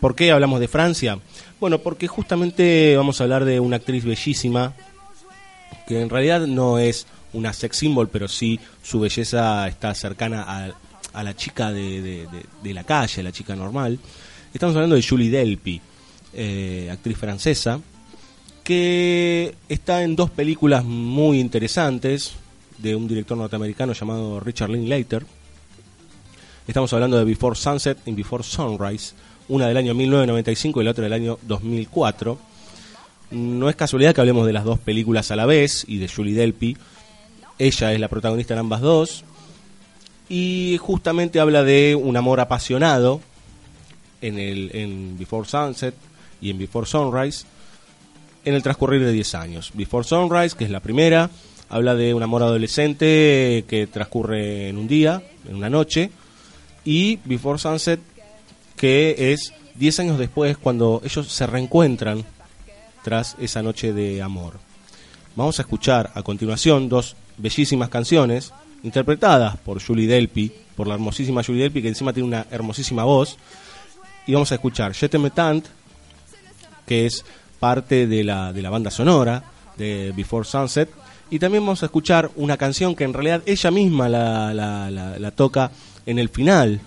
¿Por 0.00 0.14
qué 0.14 0.30
hablamos 0.30 0.60
de 0.60 0.68
Francia? 0.68 1.18
Bueno, 1.58 1.78
porque 1.80 2.06
justamente 2.06 2.96
vamos 2.96 3.20
a 3.20 3.24
hablar 3.24 3.44
de 3.44 3.58
una 3.60 3.76
actriz 3.76 4.04
bellísima, 4.04 4.74
que 5.88 6.00
en 6.00 6.10
realidad 6.10 6.46
no 6.46 6.78
es 6.78 7.06
una 7.32 7.52
sex 7.52 7.76
symbol, 7.78 8.08
pero 8.08 8.28
sí 8.28 8.60
su 8.82 9.00
belleza 9.00 9.66
está 9.66 9.94
cercana 9.94 10.44
a, 10.46 10.70
a 11.12 11.22
la 11.24 11.34
chica 11.34 11.72
de- 11.72 12.26
de 12.62 12.74
la 12.74 12.84
calle, 12.84 13.20
a 13.20 13.24
la 13.24 13.32
chica 13.32 13.56
normal. 13.56 13.98
Estamos 14.54 14.76
hablando 14.76 14.94
de 14.96 15.02
Julie 15.02 15.30
Delpy, 15.30 15.80
eh, 16.34 16.88
actriz 16.92 17.16
francesa, 17.18 17.80
que 18.66 19.54
está 19.68 20.02
en 20.02 20.16
dos 20.16 20.28
películas 20.28 20.84
muy 20.84 21.38
interesantes 21.38 22.32
de 22.78 22.96
un 22.96 23.06
director 23.06 23.38
norteamericano 23.38 23.92
llamado 23.92 24.40
Richard 24.40 24.70
Linklater. 24.70 25.24
Estamos 26.66 26.92
hablando 26.92 27.16
de 27.16 27.24
Before 27.24 27.54
Sunset 27.54 27.98
y 28.06 28.10
Before 28.10 28.42
Sunrise, 28.42 29.14
una 29.48 29.68
del 29.68 29.76
año 29.76 29.94
1995 29.94 30.80
y 30.80 30.84
la 30.84 30.90
otra 30.90 31.04
del 31.04 31.12
año 31.12 31.38
2004. 31.42 32.36
No 33.30 33.70
es 33.70 33.76
casualidad 33.76 34.12
que 34.12 34.20
hablemos 34.22 34.44
de 34.44 34.54
las 34.54 34.64
dos 34.64 34.80
películas 34.80 35.30
a 35.30 35.36
la 35.36 35.46
vez 35.46 35.84
y 35.86 35.98
de 35.98 36.08
Julie 36.08 36.34
Delpy. 36.34 36.76
Ella 37.60 37.92
es 37.92 38.00
la 38.00 38.08
protagonista 38.08 38.54
en 38.54 38.60
ambas 38.60 38.80
dos. 38.80 39.22
Y 40.28 40.76
justamente 40.80 41.38
habla 41.38 41.62
de 41.62 41.94
un 41.94 42.16
amor 42.16 42.40
apasionado 42.40 43.20
en, 44.22 44.40
el, 44.40 44.72
en 44.74 45.16
Before 45.16 45.46
Sunset 45.46 45.94
y 46.40 46.50
en 46.50 46.58
Before 46.58 46.84
Sunrise 46.84 47.46
en 48.46 48.54
el 48.54 48.62
transcurrir 48.62 49.04
de 49.04 49.12
10 49.12 49.34
años. 49.34 49.72
Before 49.74 50.06
Sunrise, 50.06 50.56
que 50.56 50.64
es 50.64 50.70
la 50.70 50.80
primera, 50.80 51.28
habla 51.68 51.96
de 51.96 52.14
un 52.14 52.22
amor 52.22 52.42
adolescente 52.42 53.64
que 53.68 53.88
transcurre 53.92 54.68
en 54.68 54.78
un 54.78 54.86
día, 54.86 55.22
en 55.48 55.56
una 55.56 55.68
noche. 55.68 56.10
Y 56.84 57.16
Before 57.24 57.58
Sunset, 57.58 58.00
que 58.76 59.32
es 59.32 59.52
10 59.74 60.00
años 60.00 60.18
después 60.18 60.56
cuando 60.56 61.02
ellos 61.04 61.26
se 61.26 61.46
reencuentran 61.46 62.24
tras 63.02 63.36
esa 63.40 63.62
noche 63.62 63.92
de 63.92 64.22
amor. 64.22 64.54
Vamos 65.34 65.58
a 65.58 65.62
escuchar 65.62 66.12
a 66.14 66.22
continuación 66.22 66.88
dos 66.88 67.16
bellísimas 67.36 67.88
canciones 67.88 68.52
interpretadas 68.84 69.56
por 69.56 69.82
Julie 69.82 70.06
Delpy, 70.06 70.52
por 70.76 70.86
la 70.86 70.94
hermosísima 70.94 71.42
Julie 71.42 71.62
Delpy, 71.62 71.82
que 71.82 71.88
encima 71.88 72.12
tiene 72.12 72.28
una 72.28 72.46
hermosísima 72.50 73.02
voz. 73.02 73.36
Y 74.24 74.32
vamos 74.32 74.52
a 74.52 74.54
escuchar 74.54 74.94
Je 74.94 75.08
tant, 75.08 75.66
que 76.86 77.06
es 77.06 77.24
parte 77.58 78.06
de 78.06 78.24
la, 78.24 78.52
de 78.52 78.62
la 78.62 78.70
banda 78.70 78.90
sonora 78.90 79.42
de 79.76 80.12
Before 80.16 80.46
Sunset. 80.46 80.90
Y 81.30 81.38
también 81.38 81.64
vamos 81.64 81.82
a 81.82 81.86
escuchar 81.86 82.30
una 82.36 82.56
canción 82.56 82.94
que 82.94 83.04
en 83.04 83.12
realidad 83.12 83.42
ella 83.46 83.70
misma 83.70 84.08
la, 84.08 84.54
la- 84.54 84.90
la- 84.90 85.18
la 85.18 85.30
toca 85.32 85.70
en 86.06 86.18
el 86.18 86.28
final 86.28 86.80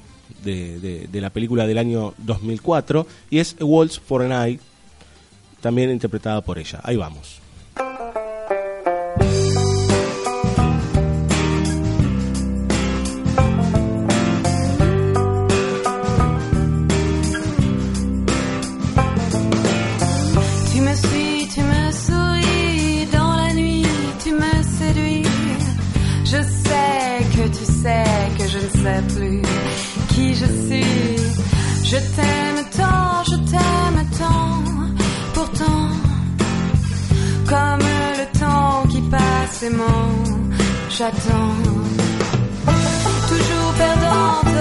de, 0.43 1.08
de- 1.12 1.21
la 1.21 1.29
película 1.29 1.67
del 1.67 1.77
año 1.77 2.13
2004 2.19 3.05
y 3.29 3.39
es 3.39 3.55
A 3.60 3.65
Waltz 3.65 3.99
for 3.99 4.23
an 4.23 4.32
Eye, 4.32 4.60
también 5.62 5.91
interpretada 5.91 6.39
por 6.41 6.58
ella. 6.58 6.79
Ahí 6.84 6.95
vamos. 6.95 7.39
J'attends. 40.99 41.55
Toujours 43.29 43.73
perdante, 43.77 44.55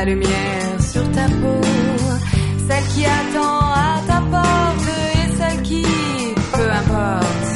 la 0.00 0.06
lumière 0.06 0.80
sur 0.80 1.02
ta 1.12 1.26
peau, 1.40 1.60
celle 2.66 2.84
qui 2.92 3.04
attend 3.04 3.60
à 3.88 4.00
ta 4.06 4.20
porte 4.32 4.88
et 5.14 5.36
celle 5.38 5.62
qui, 5.62 5.84
peu 6.54 6.68
importe, 6.82 7.48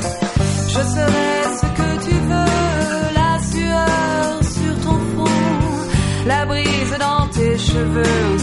je 0.69 0.83
serai 0.95 1.33
ce 1.61 1.67
que 1.79 1.91
tu 2.07 2.17
veux, 2.31 3.15
la 3.21 3.33
sueur 3.51 4.29
sur 4.57 4.75
ton 4.85 4.99
front, 5.13 5.41
la 6.27 6.45
brise 6.45 6.95
dans 7.07 7.27
tes 7.29 7.57
cheveux. 7.57 8.34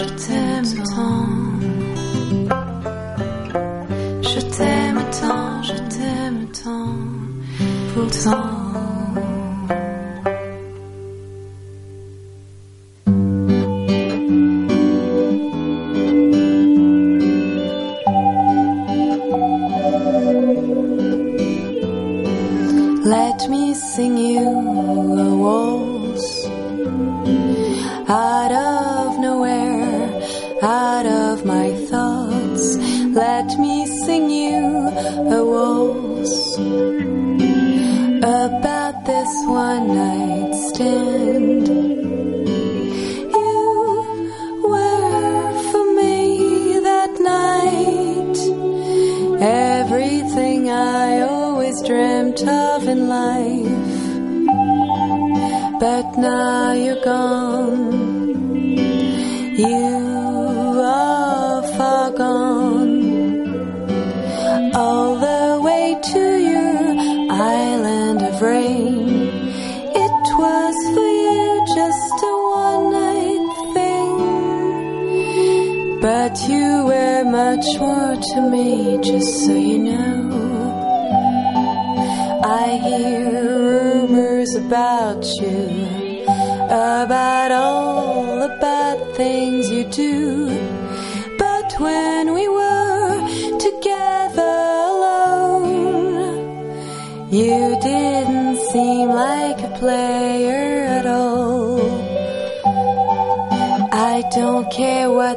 Je 0.00 0.04
t'aime 0.04 0.84
tant. 0.94 1.26
Je 4.22 4.40
t'aime 4.56 5.02
tant, 5.20 5.62
je 5.62 5.74
t'aime 5.94 6.46
tant. 6.62 6.96
Pourtant. 7.94 8.59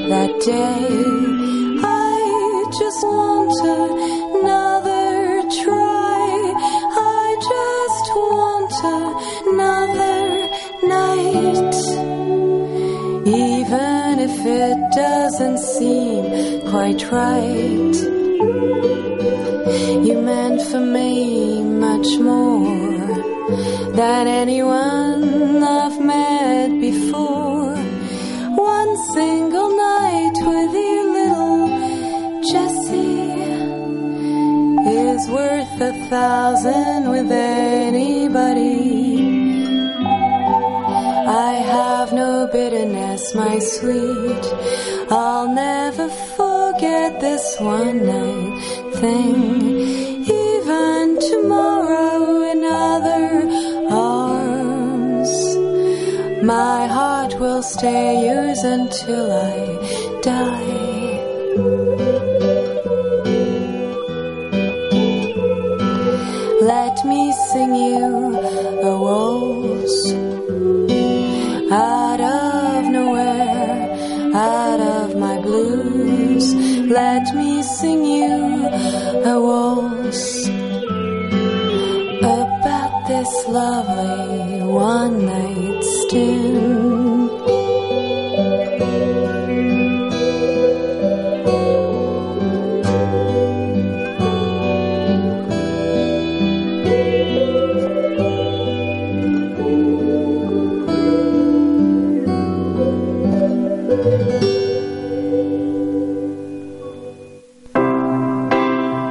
that 0.09 0.31
day. 0.39 0.87
I 1.83 2.65
just 2.79 3.01
want 3.03 3.55
another 4.39 5.41
try. 5.61 6.23
I 6.97 7.25
just 7.51 8.05
want 8.31 8.73
another 9.51 10.23
night. 10.95 11.75
Even 13.27 14.19
if 14.27 14.37
it 14.45 14.77
doesn't 14.93 15.59
seem 15.59 16.61
quite 16.69 17.01
right. 17.11 17.95
You 20.07 20.21
meant 20.21 20.61
for 20.61 20.79
me 20.79 21.63
much 21.63 22.19
more 22.19 22.54
than 23.95 24.27
anyone 24.27 25.63
I've 25.63 25.99
met 26.01 26.69
before. 26.81 27.75
One 28.55 28.97
single 29.13 29.69
night 29.75 30.35
with 30.51 30.73
you, 30.85 31.01
little 31.19 31.67
Jessie, 32.51 33.31
is 34.91 35.29
worth 35.29 35.81
a 35.81 35.93
thousand 36.09 37.09
with 37.09 37.31
anybody. 37.31 38.75
I 41.27 41.53
have 41.53 42.11
no 42.11 42.49
bitterness, 42.51 43.33
my 43.33 43.59
sweet. 43.59 44.45
I'll 45.09 45.47
never 45.53 46.09
forget 46.09 47.21
this 47.21 47.57
one 47.59 48.05
night 48.05 48.93
thing. 48.95 49.64
My 56.45 56.85
heart 56.85 57.39
will 57.39 57.63
stay 57.63 58.27
yours 58.27 58.59
until 58.63 59.31
I 59.31 60.19
die. 60.21 60.75
Let 66.61 67.03
me 67.05 67.31
sing 67.49 67.73
you 67.73 68.05
a 68.89 68.93
waltz 69.05 69.97
out 71.71 72.21
of 72.21 72.91
nowhere, 72.91 74.33
out 74.35 74.79
of 74.79 75.15
my 75.17 75.41
blues. 75.41 76.53
Let 77.01 77.33
me 77.33 77.63
sing 77.63 78.05
you 78.05 78.67
a 79.33 79.35
waltz 79.49 80.47
about 82.21 83.07
this 83.07 83.31
lovely 83.47 84.24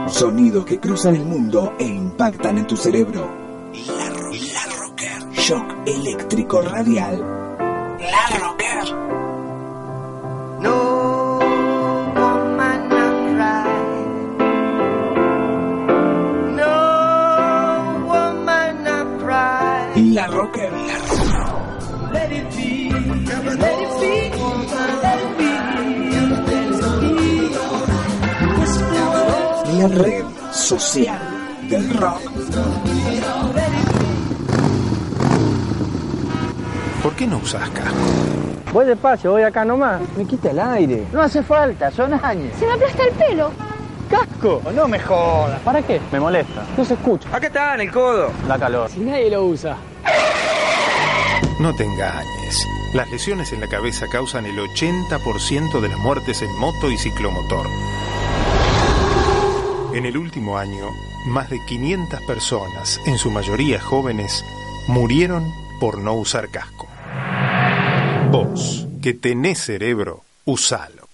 Sonidos 0.08 0.64
que 0.64 0.80
cruzan 0.80 1.16
el 1.16 1.24
mundo 1.26 1.74
e 1.78 1.84
impactan 1.84 2.56
en 2.56 2.66
tu 2.66 2.78
cerebro. 2.78 3.43
La, 4.34 4.40
ro- 4.40 4.50
la 4.52 4.64
Rocker. 4.80 5.20
Shock 5.40 5.74
eléctrico 5.86 6.60
radial. 6.62 7.18
La 8.00 8.38
Rocker. 8.38 8.84
No 10.60 11.38
woman 12.14 12.88
not 12.88 13.14
cry. 13.36 13.68
No 16.56 16.74
woman 18.06 18.82
not 18.82 19.06
cry. 19.22 19.92
La 20.12 20.26
Rocker. 20.26 20.70
La 20.72 20.98
Rocker. 20.98 22.12
let 22.12 22.32
it 22.32 22.56
be, 22.56 22.90
let 22.90 23.78
it 23.80 24.00
be, 24.00 24.14
let 25.02 25.18
it 25.20 25.38
be, 25.38 25.50
La 29.78 29.88
red 29.88 30.24
social 30.52 31.18
del 31.68 31.90
rock. 32.00 32.20
¿Por 37.14 37.20
qué 37.20 37.26
no 37.28 37.36
usas 37.36 37.70
casco? 37.70 37.96
Voy 38.72 38.86
despacio, 38.86 39.30
voy 39.30 39.42
acá 39.44 39.64
nomás. 39.64 40.00
Me 40.16 40.26
quita 40.26 40.50
el 40.50 40.58
aire. 40.58 41.06
No 41.12 41.22
hace 41.22 41.44
falta, 41.44 41.88
son 41.92 42.12
años. 42.12 42.52
Se 42.58 42.66
me 42.66 42.72
aplasta 42.72 43.04
el 43.04 43.12
pelo. 43.12 43.52
¡Casco! 44.10 44.60
No 44.74 44.88
me 44.88 44.98
jodas. 44.98 45.60
¿Para 45.60 45.80
qué? 45.80 46.00
Me 46.10 46.18
molesta. 46.18 46.64
No 46.76 46.84
se 46.84 46.94
escucha. 46.94 47.28
Acá 47.32 47.46
está, 47.46 47.74
en 47.74 47.82
el 47.82 47.92
codo. 47.92 48.32
La 48.48 48.58
calor. 48.58 48.90
Si 48.90 48.98
nadie 48.98 49.30
lo 49.30 49.44
usa. 49.44 49.76
No 51.60 51.72
te 51.76 51.84
engañes. 51.84 52.66
Las 52.94 53.08
lesiones 53.12 53.52
en 53.52 53.60
la 53.60 53.68
cabeza 53.68 54.06
causan 54.10 54.46
el 54.46 54.58
80% 54.58 55.80
de 55.80 55.88
las 55.88 55.98
muertes 55.98 56.42
en 56.42 56.50
moto 56.58 56.90
y 56.90 56.98
ciclomotor. 56.98 57.68
En 59.94 60.04
el 60.04 60.16
último 60.16 60.58
año, 60.58 60.88
más 61.28 61.48
de 61.48 61.64
500 61.64 62.22
personas, 62.22 63.00
en 63.06 63.18
su 63.18 63.30
mayoría 63.30 63.80
jóvenes, 63.80 64.44
murieron 64.88 65.54
por 65.78 65.98
no 65.98 66.14
usar 66.14 66.48
casco. 66.48 66.88
Vos, 68.30 68.86
que 69.02 69.14
tenés 69.14 69.58
cerebro, 69.60 70.24
usalo. 70.44 71.08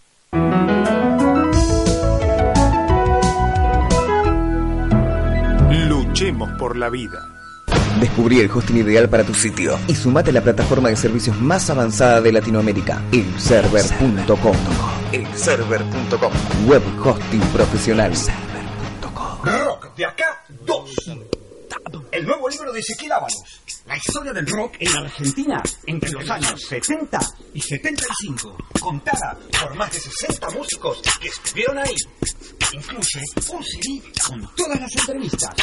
Luchemos 5.88 6.50
por 6.58 6.76
la 6.76 6.88
vida. 6.88 7.26
Descubrí 8.00 8.40
el 8.40 8.50
hosting 8.50 8.78
ideal 8.78 9.08
para 9.08 9.24
tu 9.24 9.34
sitio 9.34 9.78
y 9.88 9.94
sumate 9.94 10.30
a 10.30 10.34
la 10.34 10.42
plataforma 10.42 10.88
de 10.88 10.96
servicios 10.96 11.40
más 11.40 11.68
avanzada 11.70 12.20
de 12.20 12.32
Latinoamérica, 12.32 13.02
elserver.com. 13.12 14.56
Elserver.com. 15.12 16.32
Web 16.66 16.82
hosting 17.04 17.40
profesional. 17.52 18.12
Rock 19.42 19.94
de 19.96 20.04
acá 20.04 20.44
2. 20.66 21.39
El 22.12 22.26
nuevo 22.26 22.48
libro 22.48 22.72
de 22.72 22.80
Ezequiel 22.80 23.12
Ábalos. 23.12 23.62
La 23.86 23.96
historia 23.96 24.32
del 24.32 24.46
rock 24.46 24.76
en 24.78 24.96
Argentina 24.96 25.62
entre 25.86 26.10
los 26.10 26.28
años 26.30 26.60
70 26.68 27.18
y 27.54 27.60
75. 27.60 28.56
Contada 28.80 29.38
por 29.60 29.74
más 29.74 29.92
de 29.92 30.00
60 30.00 30.50
músicos 30.50 31.00
que 31.20 31.28
estuvieron 31.28 31.78
ahí. 31.78 31.94
Incluye 32.72 33.20
un 33.52 33.64
CD 33.64 34.02
con 34.26 34.54
todas 34.54 34.80
las 34.80 34.96
entrevistas. 34.96 35.54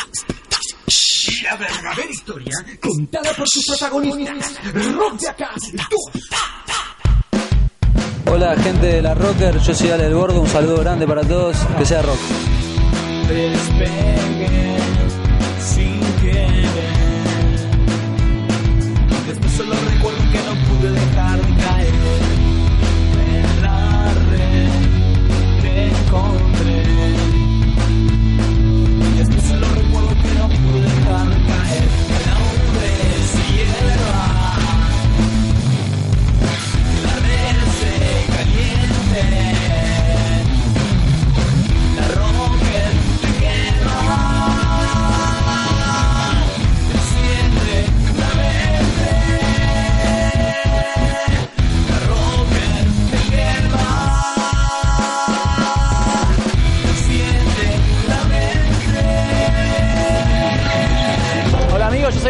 Y 1.29 1.41
la 1.41 1.55
verdadera 1.55 2.09
historia 2.09 2.53
contada 2.81 3.33
por 3.33 3.47
sus 3.47 3.65
protagonistas. 3.65 4.59
Rock 4.73 5.19
de 5.19 5.29
acá 5.29 5.51
2. 5.55 5.77
Hola 8.29 8.55
gente 8.57 8.87
de 8.87 9.01
la 9.01 9.13
Rocker, 9.13 9.57
yo 9.59 9.73
soy 9.73 9.89
Ale 9.89 10.03
del 10.03 10.13
Gordo, 10.13 10.41
un 10.41 10.49
saludo 10.49 10.79
grande 10.79 11.07
para 11.07 11.23
todos, 11.23 11.55
que 11.77 11.85
sea 11.85 12.01
rock. 12.01 12.19
Que 20.79 20.87
no 20.87 20.89
pude 20.89 20.91
dejar 20.91 21.46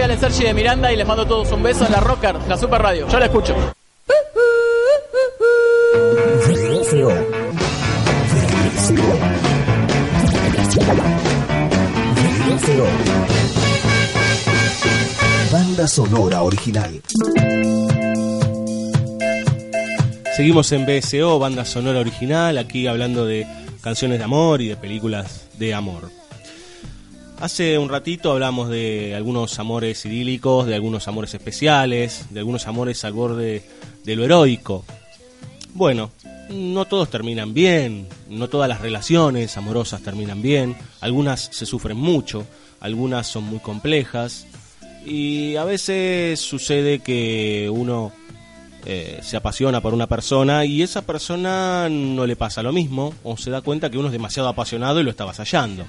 Soy 0.07 0.13
Ale 0.13 0.21
Sergi 0.21 0.45
de 0.45 0.53
Miranda 0.53 0.93
y 0.93 0.95
les 0.95 1.05
mando 1.05 1.23
a 1.23 1.27
todos 1.27 1.51
un 1.51 1.61
beso 1.61 1.85
en 1.85 1.91
la 1.91 1.99
Rocker, 1.99 2.33
la 2.47 2.57
Super 2.57 2.81
Radio. 2.81 3.09
Yo 3.09 3.19
la 3.19 3.25
escucho. 3.25 3.53
Banda 15.51 15.87
sonora 15.89 16.41
original. 16.41 17.01
Seguimos 20.37 20.71
en 20.71 20.85
BSO, 20.85 21.37
banda 21.37 21.65
sonora 21.65 21.99
original, 21.99 22.57
aquí 22.57 22.87
hablando 22.87 23.25
de 23.25 23.45
canciones 23.81 24.19
de 24.19 24.23
amor 24.23 24.61
y 24.61 24.69
de 24.69 24.77
películas 24.77 25.49
de 25.57 25.73
amor. 25.73 26.09
Hace 27.39 27.77
un 27.77 27.87
ratito 27.87 28.31
hablamos 28.31 28.67
de 28.67 29.13
algunos 29.15 29.59
amores 29.59 30.03
idílicos, 30.05 30.65
de 30.65 30.73
algunos 30.73 31.07
amores 31.07 31.35
especiales, 31.35 32.25
de 32.31 32.39
algunos 32.39 32.65
amores 32.65 33.05
al 33.05 33.13
borde 33.13 33.63
de 34.03 34.15
lo 34.15 34.25
heroico. 34.25 34.83
Bueno, 35.75 36.09
no 36.49 36.85
todos 36.85 37.11
terminan 37.11 37.53
bien, 37.53 38.07
no 38.27 38.47
todas 38.47 38.67
las 38.67 38.81
relaciones 38.81 39.55
amorosas 39.55 40.01
terminan 40.01 40.41
bien, 40.41 40.75
algunas 40.99 41.49
se 41.51 41.67
sufren 41.67 41.95
mucho, 41.95 42.43
algunas 42.79 43.27
son 43.27 43.43
muy 43.43 43.59
complejas 43.59 44.47
y 45.05 45.57
a 45.57 45.63
veces 45.63 46.39
sucede 46.39 46.99
que 46.99 47.69
uno 47.71 48.11
eh, 48.83 49.19
se 49.21 49.37
apasiona 49.37 49.79
por 49.79 49.93
una 49.93 50.07
persona 50.07 50.65
y 50.65 50.81
esa 50.81 51.03
persona 51.03 51.87
no 51.87 52.25
le 52.25 52.35
pasa 52.35 52.63
lo 52.63 52.73
mismo 52.73 53.13
o 53.23 53.37
se 53.37 53.51
da 53.51 53.61
cuenta 53.61 53.91
que 53.91 53.99
uno 53.99 54.07
es 54.07 54.13
demasiado 54.13 54.49
apasionado 54.49 54.99
y 54.99 55.03
lo 55.03 55.11
está 55.11 55.21
avasallando. 55.21 55.85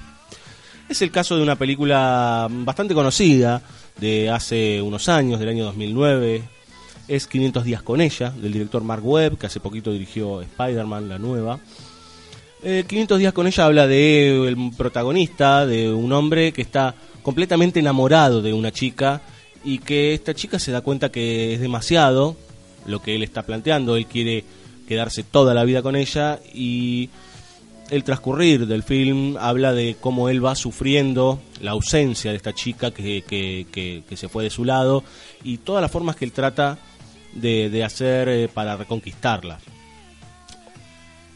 Es 0.89 1.03
el 1.03 1.11
caso 1.11 1.37
de 1.37 1.43
una 1.43 1.55
película 1.55 2.47
bastante 2.49 2.95
conocida 2.95 3.61
de 3.99 4.31
hace 4.31 4.81
unos 4.81 5.07
años, 5.07 5.39
del 5.39 5.49
año 5.49 5.65
2009. 5.65 6.41
Es 7.07 7.27
500 7.27 7.63
días 7.63 7.83
con 7.83 8.01
ella, 8.01 8.31
del 8.31 8.51
director 8.51 8.83
Mark 8.83 9.05
Webb, 9.05 9.37
que 9.37 9.45
hace 9.45 9.59
poquito 9.59 9.91
dirigió 9.91 10.41
Spider-Man, 10.41 11.07
la 11.07 11.19
nueva. 11.19 11.59
Eh, 12.63 12.85
500 12.87 13.19
días 13.19 13.33
con 13.33 13.45
ella 13.45 13.65
habla 13.65 13.85
de 13.85 14.47
el 14.47 14.71
protagonista, 14.75 15.67
de 15.67 15.93
un 15.93 16.11
hombre 16.11 16.51
que 16.53 16.63
está 16.63 16.95
completamente 17.21 17.79
enamorado 17.79 18.41
de 18.41 18.53
una 18.53 18.71
chica 18.71 19.21
y 19.63 19.77
que 19.77 20.15
esta 20.15 20.33
chica 20.33 20.57
se 20.57 20.71
da 20.71 20.81
cuenta 20.81 21.11
que 21.11 21.53
es 21.53 21.61
demasiado 21.61 22.35
lo 22.87 22.99
que 22.99 23.15
él 23.15 23.21
está 23.21 23.43
planteando. 23.43 23.95
Él 23.95 24.07
quiere 24.07 24.43
quedarse 24.87 25.21
toda 25.21 25.53
la 25.53 25.65
vida 25.65 25.83
con 25.83 25.95
ella 25.95 26.39
y 26.51 27.11
el 27.89 28.03
transcurrir 28.03 28.67
del 28.67 28.83
film 28.83 29.35
habla 29.39 29.73
de 29.73 29.95
cómo 29.99 30.29
él 30.29 30.43
va 30.43 30.55
sufriendo 30.55 31.39
la 31.61 31.71
ausencia 31.71 32.31
de 32.31 32.37
esta 32.37 32.53
chica 32.53 32.91
que, 32.91 33.23
que- 33.27 34.03
se 34.17 34.29
fue 34.29 34.43
de 34.43 34.49
su 34.49 34.63
lado 34.65 35.03
y 35.43 35.57
todas 35.57 35.81
las 35.81 35.91
formas 35.91 36.15
que 36.15 36.25
él 36.25 36.31
trata 36.31 36.77
de, 37.33 37.69
de 37.69 37.83
hacer 37.83 38.27
eh, 38.29 38.47
para 38.47 38.75
reconquistarla. 38.77 39.59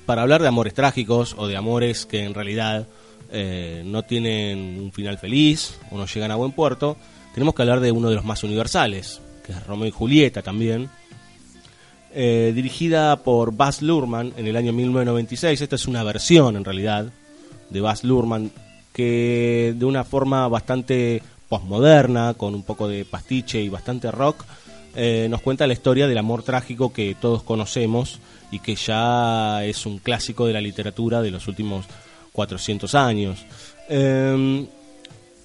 Para 0.06 0.22
hablar 0.24 0.42
de 0.42 0.48
amores 0.50 0.74
trágicos 0.74 1.34
o 1.38 1.48
de 1.48 1.56
amores 1.56 2.06
que 2.06 2.24
en 2.24 2.34
realidad 2.34 2.88
eh, 3.32 3.84
no 3.86 4.04
tienen 4.04 4.80
un 4.82 4.92
final 4.92 5.18
feliz 5.18 5.78
o 5.92 5.98
no 5.98 6.06
llegan 6.06 6.32
a 6.32 6.36
buen 6.36 6.52
puerto, 6.52 6.98
tenemos 7.34 7.56
que 7.56 7.62
hablar 7.62 7.80
de 7.80 7.92
uno 7.92 8.10
de 8.10 8.16
los 8.16 8.26
más 8.26 8.44
universales, 8.44 9.22
que 9.46 9.54
es 9.54 9.66
Romeo 9.66 9.88
y 9.88 9.92
Julieta 9.92 10.42
también, 10.42 10.90
eh, 12.16 12.52
dirigida 12.54 13.16
por 13.24 13.56
Baz 13.56 13.82
Luhrmann 13.82 14.34
en 14.38 14.46
el 14.46 14.56
año 14.56 14.72
1996. 14.72 15.62
Esta 15.62 15.76
es 15.76 15.88
una 15.88 16.04
versión, 16.04 16.56
en 16.56 16.64
realidad, 16.64 17.08
de 17.72 17.82
Baz 17.82 18.04
Luhrmann 18.04 18.52
que 18.94 19.74
de 19.76 19.86
una 19.86 20.04
forma 20.04 20.48
bastante 20.48 21.24
postmoderna, 21.50 22.36
con 22.36 22.54
un 22.54 22.62
poco 22.62 22.88
de 22.88 23.04
pastiche 23.06 23.62
y 23.62 23.70
bastante 23.70 24.12
rock, 24.12 24.44
eh, 24.96 25.26
nos 25.28 25.42
cuenta 25.42 25.66
la 25.66 25.74
historia 25.74 26.08
del 26.08 26.20
amor 26.20 26.44
trágico 26.44 26.94
que 26.94 27.16
todos 27.20 27.42
conocemos 27.42 28.20
y 28.52 28.60
que 28.60 28.76
ya 28.76 29.66
es 29.66 29.88
un 29.88 29.98
clásico 29.98 30.46
de 30.46 30.54
la 30.54 30.62
literatura 30.62 31.24
de 31.24 31.32
los 31.32 31.48
últimos 31.48 31.86
400 32.32 32.94
años. 32.94 33.44
Eh, 33.90 34.68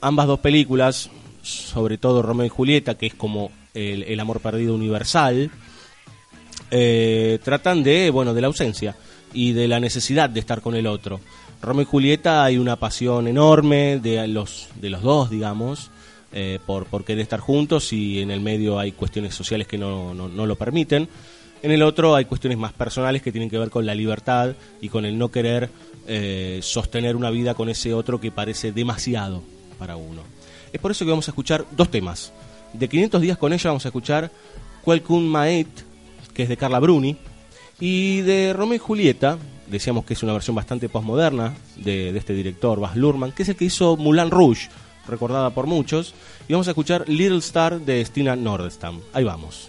ambas 0.02 0.26
dos 0.26 0.40
películas, 0.40 1.08
sobre 1.42 1.96
todo 1.96 2.20
Romeo 2.20 2.44
y 2.44 2.50
Julieta, 2.50 2.96
que 2.96 3.06
es 3.06 3.14
como 3.14 3.50
el 3.72 4.18
amor 4.18 4.40
perdido 4.40 4.74
universal, 4.74 5.52
eh, 6.70 7.38
tratan 7.42 7.82
de 7.82 8.10
bueno 8.10 8.34
de 8.34 8.40
la 8.40 8.46
ausencia 8.48 8.96
y 9.32 9.52
de 9.52 9.68
la 9.68 9.80
necesidad 9.80 10.30
de 10.30 10.40
estar 10.40 10.60
con 10.60 10.74
el 10.74 10.86
otro. 10.86 11.20
Romeo 11.60 11.82
y 11.82 11.86
Julieta 11.86 12.44
hay 12.44 12.58
una 12.58 12.76
pasión 12.76 13.26
enorme 13.28 13.98
de 13.98 14.26
los 14.28 14.68
de 14.80 14.90
los 14.90 15.02
dos, 15.02 15.30
digamos. 15.30 15.90
eh, 16.32 16.58
por, 16.66 16.86
por 16.86 17.04
querer 17.04 17.22
estar 17.22 17.40
juntos 17.40 17.92
y 17.92 18.20
en 18.20 18.30
el 18.30 18.40
medio 18.40 18.78
hay 18.78 18.92
cuestiones 18.92 19.34
sociales 19.34 19.66
que 19.66 19.78
no, 19.78 20.14
no, 20.14 20.28
no 20.28 20.46
lo 20.46 20.56
permiten. 20.56 21.08
En 21.62 21.70
el 21.72 21.82
otro 21.82 22.14
hay 22.14 22.26
cuestiones 22.26 22.58
más 22.58 22.72
personales 22.72 23.22
que 23.22 23.32
tienen 23.32 23.50
que 23.50 23.58
ver 23.58 23.70
con 23.70 23.84
la 23.86 23.94
libertad 23.94 24.54
y 24.80 24.88
con 24.88 25.04
el 25.04 25.18
no 25.18 25.30
querer 25.30 25.70
eh, 26.06 26.60
sostener 26.62 27.16
una 27.16 27.30
vida 27.30 27.54
con 27.54 27.68
ese 27.68 27.94
otro 27.94 28.20
que 28.20 28.30
parece 28.30 28.72
demasiado 28.72 29.42
para 29.78 29.96
uno. 29.96 30.22
Es 30.72 30.80
por 30.80 30.90
eso 30.90 31.04
que 31.04 31.10
vamos 31.10 31.28
a 31.28 31.32
escuchar 31.32 31.64
dos 31.76 31.90
temas. 31.90 32.32
De 32.72 32.88
500 32.88 33.20
días 33.20 33.38
con 33.38 33.52
ella 33.52 33.70
vamos 33.70 33.86
a 33.86 33.88
escuchar 33.88 34.30
Quelcun 34.84 35.26
Maet, 35.26 35.68
que 36.38 36.44
es 36.44 36.48
de 36.48 36.56
Carla 36.56 36.78
Bruni, 36.78 37.16
y 37.80 38.20
de 38.20 38.52
Romeo 38.52 38.76
y 38.76 38.78
Julieta, 38.78 39.38
decíamos 39.66 40.04
que 40.04 40.14
es 40.14 40.22
una 40.22 40.34
versión 40.34 40.54
bastante 40.54 40.88
postmoderna 40.88 41.52
de, 41.74 42.12
de 42.12 42.18
este 42.20 42.32
director, 42.32 42.78
Baz 42.78 42.94
Luhrmann, 42.94 43.32
que 43.32 43.42
es 43.42 43.48
el 43.48 43.56
que 43.56 43.64
hizo 43.64 43.96
Moulin 43.96 44.30
Rouge, 44.30 44.68
recordada 45.08 45.50
por 45.50 45.66
muchos, 45.66 46.14
y 46.46 46.52
vamos 46.52 46.68
a 46.68 46.70
escuchar 46.70 47.08
Little 47.08 47.38
Star 47.38 47.80
de 47.80 48.04
Stina 48.04 48.36
Nordestam. 48.36 49.00
Ahí 49.12 49.24
vamos. 49.24 49.68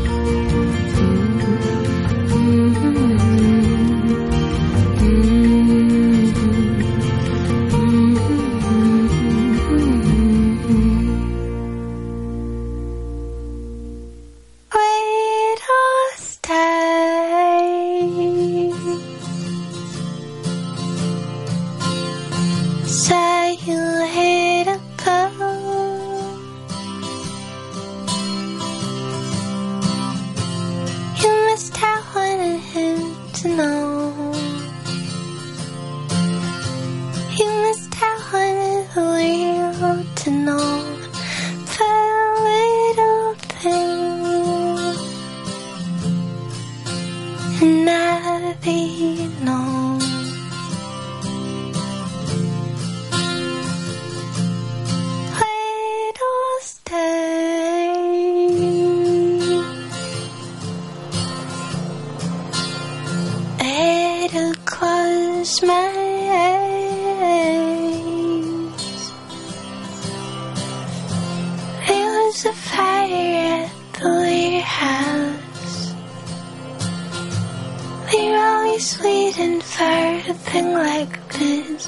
waiting 79.11 79.59
for 79.61 80.31
a 80.31 80.33
thing 80.47 80.73
like 80.73 81.13
this. 81.37 81.85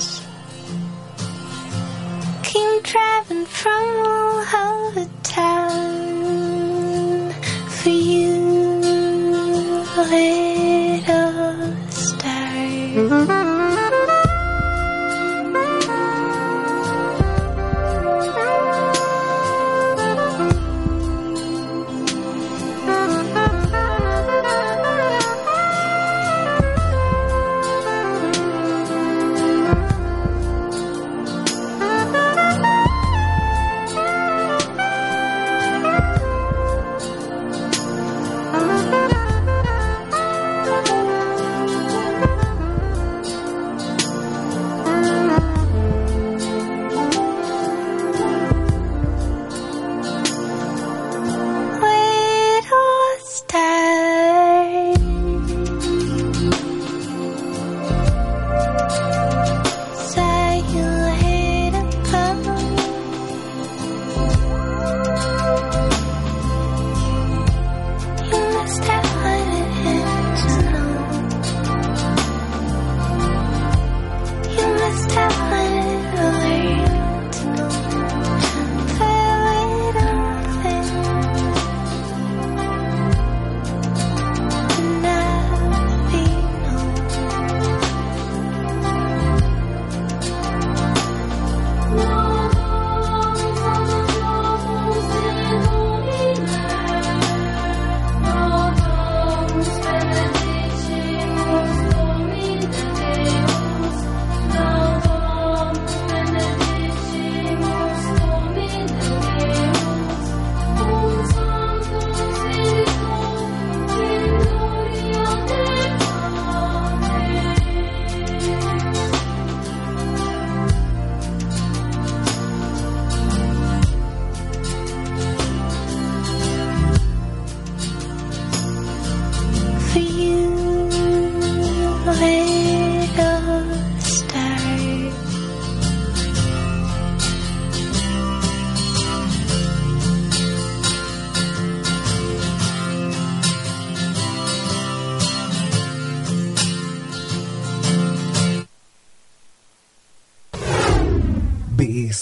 Came 2.50 2.82
driving 2.92 3.46
from 3.46 3.84
all 4.10 4.40
over 4.68 5.08
town 5.24 5.74
for 7.78 7.96
you, 8.12 8.36
little 10.12 11.56
star. 11.90 13.43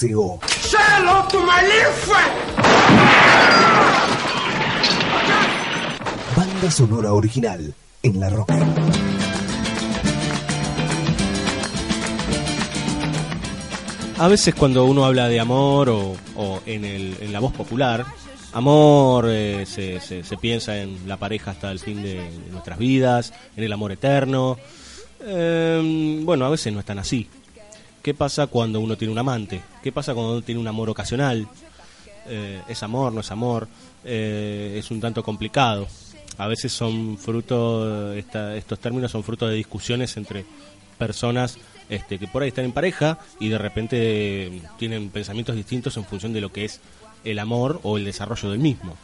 BSO. 0.01 0.39
Say 0.49 0.77
hello 0.81 1.27
to 1.29 1.39
my 1.45 1.61
little 1.61 1.91
friend. 2.05 2.33
Banda 6.35 6.71
sonora 6.71 7.13
original 7.13 7.73
en 8.03 8.19
La 8.19 8.29
Roca. 8.29 8.57
A 14.19 14.27
veces 14.27 14.53
cuando 14.53 14.85
uno 14.85 15.05
habla 15.05 15.27
de 15.27 15.39
amor 15.39 15.89
o, 15.89 16.15
o 16.35 16.61
en, 16.65 16.85
el- 16.85 17.17
en 17.21 17.33
la 17.33 17.39
voz 17.39 17.53
popular, 17.53 18.05
amor 18.53 19.25
eh, 19.29 19.65
se, 19.65 19.99
se- 19.99 20.23
se 20.23 20.37
piensa 20.37 20.77
en 20.77 21.07
la 21.07 21.17
pareja 21.17 21.51
hasta 21.51 21.71
el 21.71 21.79
fin 21.79 22.03
de, 22.03 22.15
de 22.15 22.51
nuestras 22.51 22.77
vidas, 22.77 23.33
en 23.57 23.63
el 23.63 23.73
amor 23.73 23.91
eterno. 23.91 24.57
Eh, 25.21 26.19
bueno, 26.23 26.45
a 26.45 26.49
veces 26.49 26.71
no 26.71 26.79
es 26.79 26.85
tan 26.85 26.99
así. 26.99 27.27
¿Qué 28.01 28.13
pasa 28.13 28.47
cuando 28.47 28.79
uno 28.79 28.97
tiene 28.97 29.11
un 29.11 29.19
amante? 29.19 29.61
¿Qué 29.83 29.91
pasa 29.91 30.13
cuando 30.13 30.33
uno 30.33 30.41
tiene 30.41 30.59
un 30.59 30.67
amor 30.67 30.89
ocasional? 30.89 31.47
Eh, 32.27 32.61
¿Es 32.67 32.81
amor, 32.83 33.13
no 33.13 33.21
es 33.21 33.31
amor? 33.31 33.67
Eh, 34.03 34.75
es 34.79 34.89
un 34.89 34.99
tanto 34.99 35.23
complicado. 35.23 35.87
A 36.37 36.47
veces 36.47 36.71
son 36.71 37.17
fruto, 37.17 38.13
esta- 38.13 38.55
estos 38.55 38.79
términos 38.79 39.11
son 39.11 39.23
fruto 39.23 39.47
de 39.47 39.55
discusiones 39.55 40.17
entre 40.17 40.45
personas 40.97 41.57
este, 41.89 42.17
que 42.17 42.27
por 42.27 42.41
ahí 42.41 42.49
están 42.49 42.65
en 42.65 42.71
pareja 42.71 43.19
y 43.39 43.49
de 43.49 43.57
repente 43.57 44.61
tienen 44.79 45.09
pensamientos 45.09 45.55
distintos 45.55 45.97
en 45.97 46.05
función 46.05 46.31
de 46.31 46.39
lo 46.41 46.51
que 46.51 46.65
es 46.65 46.79
el 47.23 47.37
amor 47.37 47.79
o 47.83 47.97
el 47.97 48.05
desarrollo 48.05 48.49
del 48.49 48.59
mismo. 48.59 48.95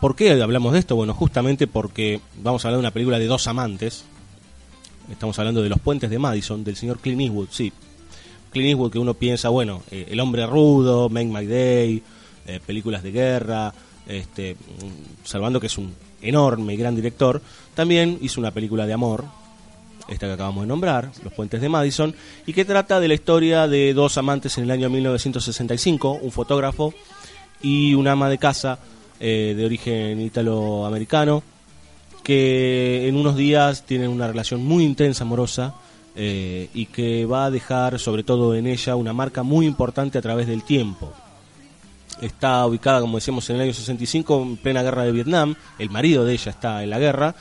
¿Por 0.00 0.14
qué 0.14 0.40
hablamos 0.40 0.72
de 0.74 0.78
esto? 0.78 0.94
Bueno, 0.94 1.12
justamente 1.14 1.66
porque 1.66 2.20
vamos 2.42 2.64
a 2.64 2.68
hablar 2.68 2.78
de 2.78 2.80
una 2.86 2.90
película 2.92 3.18
de 3.18 3.26
dos 3.26 3.46
amantes. 3.48 4.04
Estamos 5.10 5.38
hablando 5.38 5.62
de 5.62 5.68
Los 5.68 5.80
Puentes 5.80 6.10
de 6.10 6.18
Madison, 6.18 6.64
del 6.64 6.76
señor 6.76 6.98
Clint 6.98 7.20
Eastwood, 7.20 7.48
sí. 7.50 7.72
Clint 8.50 8.70
Eastwood 8.70 8.90
que 8.90 8.98
uno 8.98 9.14
piensa, 9.14 9.48
bueno, 9.48 9.82
eh, 9.90 10.08
El 10.10 10.18
Hombre 10.20 10.46
Rudo, 10.46 11.08
Make 11.08 11.26
My 11.26 11.46
Day, 11.46 12.02
eh, 12.46 12.60
películas 12.64 13.02
de 13.02 13.12
guerra, 13.12 13.72
este, 14.06 14.54
mm, 14.54 15.24
salvando 15.24 15.60
que 15.60 15.68
es 15.68 15.78
un 15.78 15.94
enorme 16.22 16.74
y 16.74 16.76
gran 16.76 16.96
director, 16.96 17.40
también 17.74 18.18
hizo 18.20 18.40
una 18.40 18.50
película 18.50 18.86
de 18.86 18.92
amor, 18.92 19.24
esta 20.08 20.26
que 20.26 20.32
acabamos 20.32 20.64
de 20.64 20.68
nombrar, 20.68 21.10
Los 21.22 21.32
Puentes 21.32 21.60
de 21.60 21.68
Madison, 21.68 22.14
y 22.44 22.52
que 22.52 22.64
trata 22.64 22.98
de 22.98 23.08
la 23.08 23.14
historia 23.14 23.68
de 23.68 23.94
dos 23.94 24.18
amantes 24.18 24.58
en 24.58 24.64
el 24.64 24.70
año 24.72 24.90
1965, 24.90 26.18
un 26.20 26.32
fotógrafo 26.32 26.94
y 27.62 27.94
una 27.94 28.12
ama 28.12 28.28
de 28.28 28.38
casa 28.38 28.78
eh, 29.20 29.54
de 29.56 29.64
origen 29.64 30.20
italoamericano, 30.20 31.42
que 32.26 33.06
en 33.06 33.14
unos 33.14 33.36
días 33.36 33.84
tienen 33.86 34.10
una 34.10 34.26
relación 34.26 34.64
muy 34.64 34.82
intensa, 34.82 35.22
amorosa, 35.22 35.74
eh, 36.16 36.68
y 36.74 36.86
que 36.86 37.24
va 37.24 37.44
a 37.44 37.52
dejar 37.52 38.00
sobre 38.00 38.24
todo 38.24 38.56
en 38.56 38.66
ella 38.66 38.96
una 38.96 39.12
marca 39.12 39.44
muy 39.44 39.64
importante 39.64 40.18
a 40.18 40.22
través 40.22 40.48
del 40.48 40.64
tiempo. 40.64 41.12
Está 42.20 42.66
ubicada, 42.66 43.00
como 43.00 43.18
decíamos, 43.18 43.48
en 43.48 43.56
el 43.56 43.62
año 43.62 43.72
65, 43.72 44.42
en 44.42 44.56
plena 44.56 44.82
guerra 44.82 45.04
de 45.04 45.12
Vietnam, 45.12 45.54
el 45.78 45.88
marido 45.88 46.24
de 46.24 46.32
ella 46.32 46.50
está 46.50 46.82
en 46.82 46.90
la 46.90 46.98
guerra, 46.98 47.36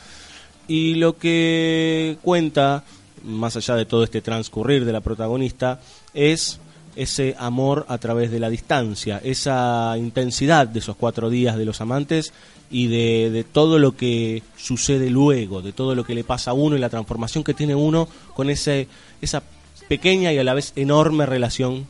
y 0.68 0.94
lo 0.94 1.18
que 1.18 2.20
cuenta, 2.22 2.84
más 3.24 3.56
allá 3.56 3.74
de 3.74 3.88
todo 3.88 4.04
este 4.04 4.22
transcurrir 4.22 4.86
de 4.86 4.94
la 4.94 5.02
protagonista, 5.02 5.80
es 6.14 6.60
ese 6.96 7.36
amor 7.38 7.86
a 7.90 7.98
través 7.98 8.32
de 8.32 8.40
la 8.40 8.50
distancia, 8.50 9.20
esa 9.24 9.96
intensidad 9.98 10.68
de 10.68 10.80
esos 10.80 10.96
cuatro 10.96 11.30
días 11.30 11.58
de 11.58 11.66
los 11.66 11.82
amantes 11.82 12.34
y 12.72 12.88
de, 12.88 13.30
de 13.32 13.44
todo 13.44 13.80
lo 13.80 13.96
que 13.96 14.44
sucede 14.58 15.10
luego, 15.10 15.62
de 15.62 15.74
todo 15.74 15.96
lo 15.96 16.04
que 16.04 16.16
le 16.16 16.24
pasa 16.24 16.52
a 16.52 16.54
uno 16.54 16.76
y 16.76 16.80
la 16.80 16.90
transformación 16.90 17.44
que 17.44 17.54
tiene 17.54 17.76
uno 17.76 18.08
con 18.34 18.50
ese, 18.50 18.88
esa 19.22 19.44
pequeña 19.88 20.34
y 20.34 20.38
a 20.38 20.44
la 20.44 20.54
vez 20.54 20.74
enorme 20.76 21.26
relación 21.26 21.88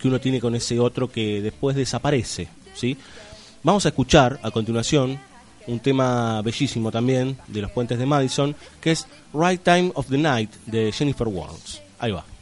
que 0.00 0.08
uno 0.08 0.20
tiene 0.20 0.40
con 0.40 0.54
ese 0.54 0.80
otro 0.80 1.10
que 1.10 1.40
después 1.40 1.76
desaparece. 1.76 2.48
¿sí? 2.74 2.96
Vamos 3.62 3.86
a 3.86 3.90
escuchar 3.90 4.38
a 4.42 4.50
continuación 4.50 5.18
un 5.66 5.80
tema 5.80 6.42
bellísimo 6.42 6.92
también 6.92 7.36
de 7.48 7.62
los 7.62 7.70
puentes 7.70 7.98
de 7.98 8.06
Madison, 8.06 8.54
que 8.80 8.92
es 8.92 9.06
Right 9.34 9.62
Time 9.62 9.90
of 9.94 10.08
the 10.08 10.18
Night 10.18 10.50
de 10.66 10.92
Jennifer 10.92 11.26
Warnes. 11.26 11.82
Ahí 11.98 12.12
va. 12.12 12.35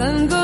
Sun 0.00 0.39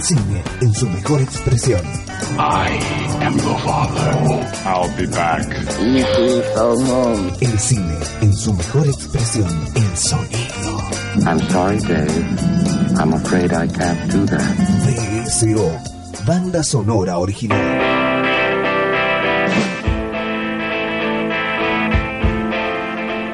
El 0.00 0.06
cine 0.06 0.42
en 0.62 0.72
su 0.72 0.88
mejor 0.88 1.20
expresión. 1.20 1.82
I 2.38 2.80
am 3.22 3.36
your 3.36 3.58
father. 3.58 4.14
I'll 4.64 4.88
be 4.96 5.06
back. 5.06 5.46
El 7.42 7.58
cine 7.58 7.98
en 8.22 8.34
su 8.34 8.54
mejor 8.54 8.86
expresión. 8.86 9.46
El 9.74 9.96
sonido. 9.98 10.80
I'm 11.26 11.38
sorry, 11.50 11.80
Dave. 11.80 12.08
I'm 12.98 13.12
afraid 13.12 13.52
I 13.52 13.68
can't 13.68 14.10
do 14.10 14.24
that. 14.24 14.40
BSO. 14.86 15.78
Banda 16.26 16.64
sonora 16.64 17.18
original. 17.18 17.60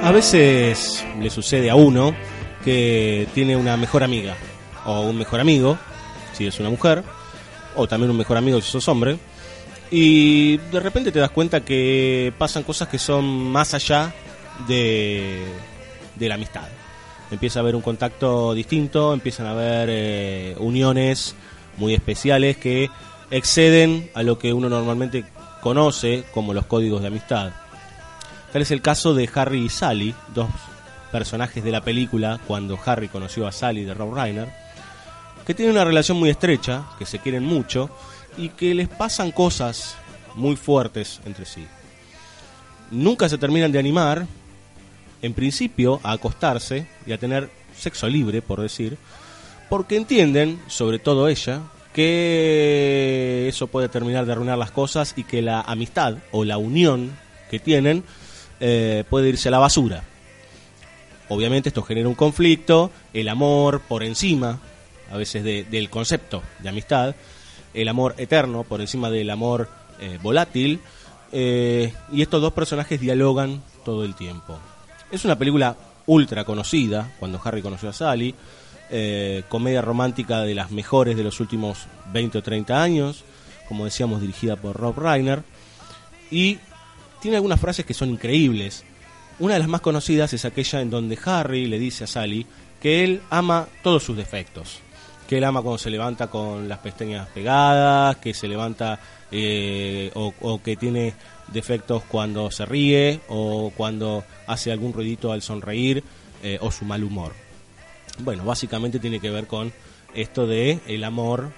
A 0.03 0.11
veces 0.11 1.05
le 1.21 1.31
sucede 1.31 1.71
a 1.71 1.77
uno 1.77 2.13
que 2.65 3.29
tiene 3.35 3.57
una 3.57 3.77
mejor 3.77 4.03
amiga 4.03 4.35
o 4.85 5.03
un 5.03 5.17
mejor 5.17 5.39
amigo, 5.39 5.79
si 6.37 6.47
es 6.47 6.61
una 6.61 6.71
mujer, 6.71 7.03
o 7.75 7.87
también 7.87 8.11
un 8.11 8.17
mejor 8.17 8.37
amigo 8.37 8.61
si 8.61 8.71
sos 8.71 8.89
hombre, 8.89 9.19
y 9.91 10.57
de 10.57 10.81
repente 10.81 11.13
te 11.13 11.19
das 11.19 11.31
cuenta 11.31 11.61
que 11.61 12.33
pasan 12.39 12.63
cosas 12.63 12.89
que 12.89 12.99
son 12.99 13.25
más 13.25 13.75
allá 13.75 14.13
de, 14.67 15.45
de 16.17 16.29
la 16.29 16.35
amistad. 16.35 16.69
Empieza 17.31 17.59
a 17.59 17.63
haber 17.63 17.75
un 17.75 17.83
contacto 17.83 18.55
distinto, 18.55 19.13
empiezan 19.13 19.47
a 19.47 19.51
haber 19.53 19.89
eh, 19.91 20.57
uniones 20.59 21.35
muy 21.77 21.95
especiales 21.95 22.57
que 22.57 22.89
exceden 23.31 24.11
a 24.15 24.23
lo 24.23 24.39
que 24.39 24.53
uno 24.53 24.69
normalmente 24.69 25.25
conoce 25.61 26.25
como 26.33 26.55
los 26.55 26.67
códigos 26.67 27.03
de 27.03 27.09
amistad. 27.09 27.53
Tal 28.53 28.63
es 28.63 28.71
el 28.71 28.83
caso 28.83 29.15
de 29.15 29.29
Harry 29.35 29.65
y 29.65 29.69
Sally, 29.69 30.15
dos 30.35 30.49
personajes 31.11 31.65
de 31.65 31.73
la 31.73 31.81
película 31.81 32.41
cuando 32.47 32.79
Harry 32.85 33.09
conoció 33.09 33.47
a 33.47 33.53
Sally 33.53 33.85
de 33.85 33.95
Rob 33.95 34.15
Reiner, 34.15 34.49
que 35.47 35.55
tienen 35.55 35.75
una 35.75 35.85
relación 35.85 36.19
muy 36.19 36.29
estrecha, 36.29 36.87
que 36.99 37.07
se 37.07 37.21
quieren 37.21 37.45
mucho 37.45 37.89
y 38.37 38.49
que 38.51 38.75
les 38.75 38.89
pasan 38.89 39.31
cosas 39.31 39.95
muy 40.35 40.57
fuertes 40.57 41.21
entre 41.25 41.47
sí. 41.47 41.65
Nunca 42.91 43.29
se 43.29 43.39
terminan 43.39 43.71
de 43.73 43.79
animar, 43.79 44.27
en 45.23 45.35
principio, 45.35 46.01
a 46.03 46.13
acostarse 46.13 46.89
y 47.07 47.13
a 47.13 47.19
tener 47.19 47.51
sexo 47.77 48.09
libre, 48.09 48.43
por 48.43 48.61
decir, 48.61 48.99
porque 49.71 49.97
entienden, 49.97 50.61
sobre 50.67 50.99
todo 50.99 51.29
ella, 51.29 51.63
que 51.93 53.47
eso 53.49 53.69
puede 53.69 53.89
terminar 53.89 54.27
de 54.27 54.33
arruinar 54.33 54.59
las 54.59 54.71
cosas 54.71 55.15
y 55.17 55.25
que 55.25 55.43
la 55.43 55.61
amistad 55.61 56.19
o 56.31 56.45
la 56.45 56.59
unión 56.59 57.17
que 57.51 57.59
tienen 57.59 58.05
eh, 58.61 59.05
puede 59.09 59.29
irse 59.29 59.49
a 59.49 59.53
la 59.53 59.59
basura. 59.59 60.03
Obviamente 61.29 61.71
esto 61.71 61.83
genera 61.83 62.09
un 62.09 62.15
conflicto, 62.15 62.91
el 63.13 63.29
amor 63.29 63.81
por 63.81 64.03
encima, 64.03 64.61
a 65.17 65.19
veces 65.19 65.43
de- 65.43 65.65
del 65.65 65.91
concepto 65.91 66.43
de 66.61 66.69
amistad, 66.69 67.15
el 67.75 67.89
amor 67.89 68.15
eterno 68.19 68.63
por 68.65 68.81
encima 68.81 69.11
del 69.11 69.29
amor 69.31 69.69
eh, 70.01 70.19
volátil, 70.23 70.81
eh, 71.33 71.93
y 72.13 72.23
estos 72.23 72.41
dos 72.41 72.53
personajes 72.53 73.01
dialogan 73.01 73.63
todo 73.85 74.05
el 74.05 74.15
tiempo. 74.15 74.59
Es 75.11 75.25
una 75.25 75.37
película 75.39 75.77
ultra 76.07 76.45
conocida, 76.45 77.13
cuando 77.19 77.41
Harry 77.45 77.63
conoció 77.63 77.89
a 77.89 77.93
Sally, 77.93 78.35
eh, 78.91 79.43
comedia 79.49 79.83
romántica 79.83 80.43
de 80.43 80.55
las 80.55 80.71
mejores 80.71 81.17
de 81.17 81.25
los 81.25 81.41
últimos 81.41 81.87
20 82.13 82.39
o 82.39 82.43
30 82.43 82.81
años, 82.83 83.25
como 83.69 83.85
decíamos 83.85 84.21
dirigida 84.21 84.55
por 84.57 84.77
Rob 84.77 84.97
Reiner, 84.99 85.43
y 86.31 86.59
tiene 87.21 87.37
algunas 87.39 87.61
frases 87.61 87.85
que 87.85 87.95
son 87.95 88.11
increíbles. 88.11 88.85
Una 89.39 89.55
de 89.55 89.61
las 89.61 89.69
más 89.69 89.81
conocidas 89.81 90.33
es 90.33 90.45
aquella 90.45 90.81
en 90.81 90.91
donde 90.91 91.19
Harry 91.25 91.67
le 91.67 91.79
dice 91.79 92.05
a 92.05 92.07
Sally 92.07 92.47
que 92.81 93.03
él 93.03 93.23
ama 93.31 93.67
todos 93.83 94.05
sus 94.05 94.17
defectos. 94.17 94.79
Que 95.29 95.39
él 95.39 95.45
ama 95.45 95.61
cuando 95.63 95.79
se 95.79 95.91
levanta 95.91 96.29
con 96.29 96.69
las 96.69 96.79
pestañas 96.79 97.29
pegadas, 97.29 98.17
que 98.17 98.33
se 98.33 98.47
levanta 98.47 99.01
eh, 99.33 100.11
o, 100.15 100.61
que 100.63 100.77
tiene 100.77 101.15
defectos 101.49 102.05
cuando 102.05 102.51
se 102.51 102.65
ríe 102.65 103.21
o 103.29 103.73
cuando 103.77 104.25
hace 104.47 104.71
algún 104.71 104.93
ruidito 104.93 105.33
al 105.33 105.43
sonreír 105.43 106.05
eh, 106.43 106.59
o 106.61 106.71
su 106.71 106.85
mal 106.85 107.03
humor. 107.03 107.33
Bueno, 108.21 108.45
básicamente 108.45 108.99
tiene 109.01 109.19
que 109.21 109.31
ver 109.31 109.47
con 109.47 109.73
esto 110.15 110.47
de 110.47 110.79
el 110.87 111.03
amor 111.03 111.51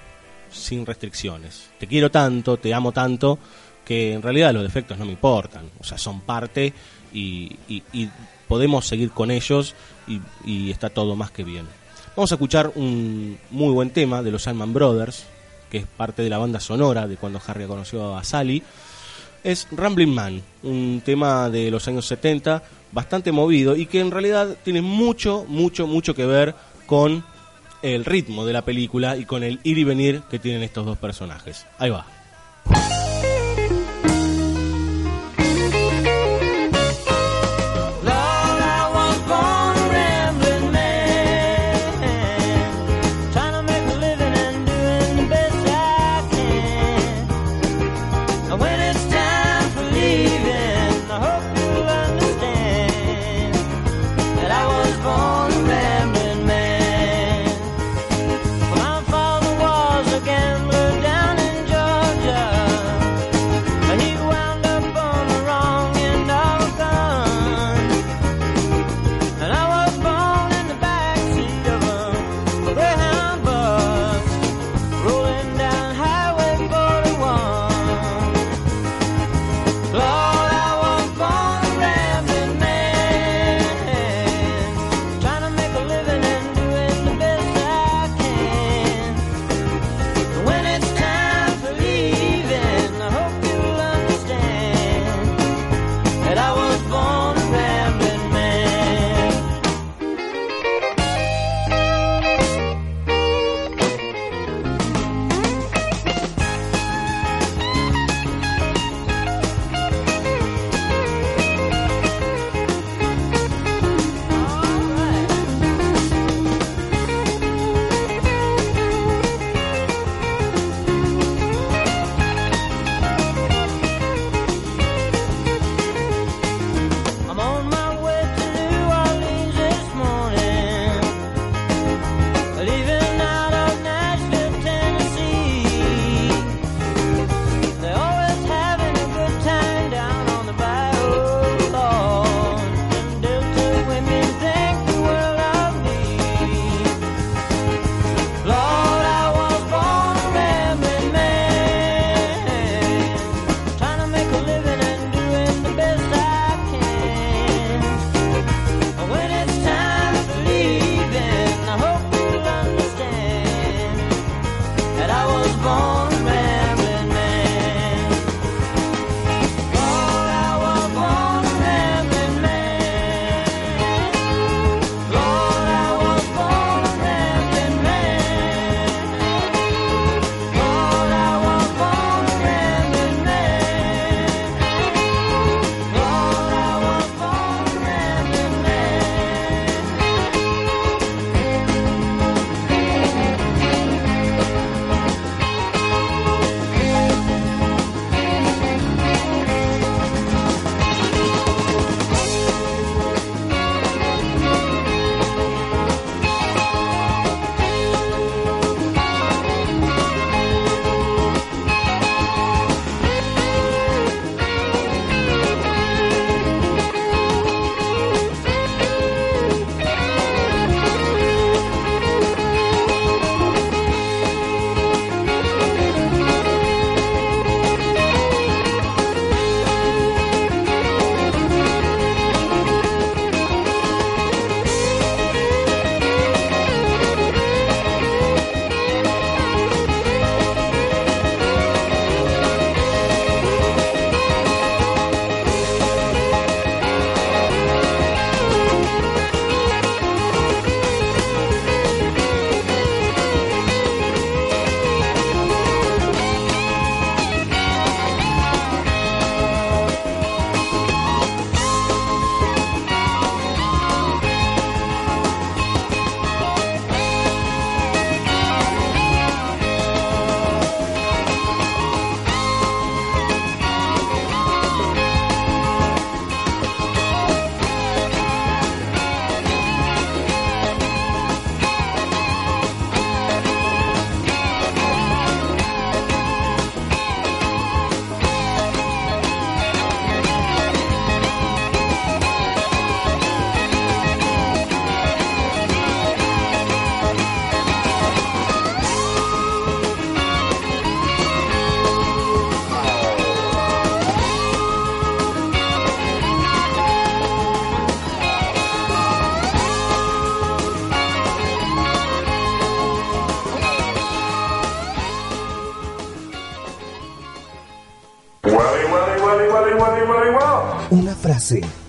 sin 0.50 0.86
restricciones. 0.86 1.68
Te 1.78 1.86
quiero 1.86 2.10
tanto, 2.10 2.56
te 2.56 2.72
amo 2.72 2.92
tanto, 2.92 3.38
que 3.84 4.14
en 4.14 4.22
realidad 4.22 4.52
los 4.54 4.62
defectos 4.62 4.98
no 4.98 5.04
me 5.04 5.12
importan. 5.12 5.70
O 5.78 5.84
sea, 5.84 5.98
son 5.98 6.22
parte 6.22 6.72
y, 7.12 7.54
y- 7.68 8.08
podemos 8.48 8.86
seguir 8.86 9.10
con 9.10 9.30
ellos 9.30 9.74
y 10.46 10.70
está 10.70 10.88
todo 10.88 11.14
más 11.16 11.30
que 11.30 11.44
bien. 11.44 11.66
Vamos 12.18 12.32
a 12.32 12.34
escuchar 12.34 12.72
un 12.74 13.38
muy 13.52 13.72
buen 13.72 13.90
tema 13.90 14.24
de 14.24 14.32
los 14.32 14.48
Allman 14.48 14.74
Brothers, 14.74 15.24
que 15.70 15.78
es 15.78 15.86
parte 15.86 16.20
de 16.22 16.28
la 16.28 16.38
banda 16.38 16.58
sonora 16.58 17.06
de 17.06 17.16
cuando 17.16 17.40
Harry 17.46 17.64
conoció 17.66 18.16
a 18.16 18.24
Sally. 18.24 18.60
Es 19.44 19.68
Rambling 19.70 20.12
Man, 20.12 20.42
un 20.64 21.00
tema 21.04 21.48
de 21.48 21.70
los 21.70 21.86
años 21.86 22.08
70, 22.08 22.60
bastante 22.90 23.30
movido 23.30 23.76
y 23.76 23.86
que 23.86 24.00
en 24.00 24.10
realidad 24.10 24.56
tiene 24.64 24.82
mucho, 24.82 25.44
mucho, 25.46 25.86
mucho 25.86 26.12
que 26.12 26.26
ver 26.26 26.56
con 26.86 27.24
el 27.82 28.04
ritmo 28.04 28.44
de 28.44 28.52
la 28.52 28.62
película 28.62 29.16
y 29.16 29.24
con 29.24 29.44
el 29.44 29.60
ir 29.62 29.78
y 29.78 29.84
venir 29.84 30.22
que 30.28 30.40
tienen 30.40 30.64
estos 30.64 30.86
dos 30.86 30.98
personajes. 30.98 31.66
Ahí 31.78 31.90
va. 31.90 32.04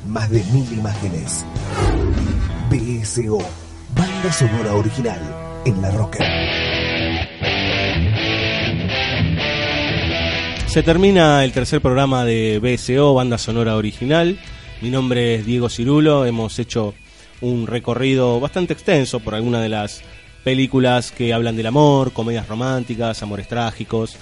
Más 0.09 0.29
de 0.31 0.43
mil 0.45 0.71
imágenes. 0.73 1.45
BSO, 2.69 3.37
banda 3.95 4.33
sonora 4.33 4.73
original 4.73 5.19
en 5.65 5.81
la 5.81 5.91
roca. 5.91 6.25
Se 10.67 10.83
termina 10.83 11.43
el 11.43 11.51
tercer 11.51 11.81
programa 11.81 12.25
de 12.25 12.59
BSO, 12.59 13.13
banda 13.13 13.37
sonora 13.37 13.75
original. 13.75 14.39
Mi 14.81 14.89
nombre 14.89 15.35
es 15.35 15.45
Diego 15.45 15.69
Cirulo, 15.69 16.25
hemos 16.25 16.57
hecho 16.57 16.93
un 17.41 17.67
recorrido 17.67 18.39
bastante 18.39 18.73
extenso 18.73 19.19
por 19.19 19.35
algunas 19.35 19.61
de 19.61 19.69
las 19.69 20.01
películas 20.43 21.11
que 21.11 21.33
hablan 21.33 21.55
del 21.55 21.67
amor, 21.67 22.13
comedias 22.13 22.47
románticas, 22.47 23.21
amores 23.21 23.47
trágicos. 23.47 24.15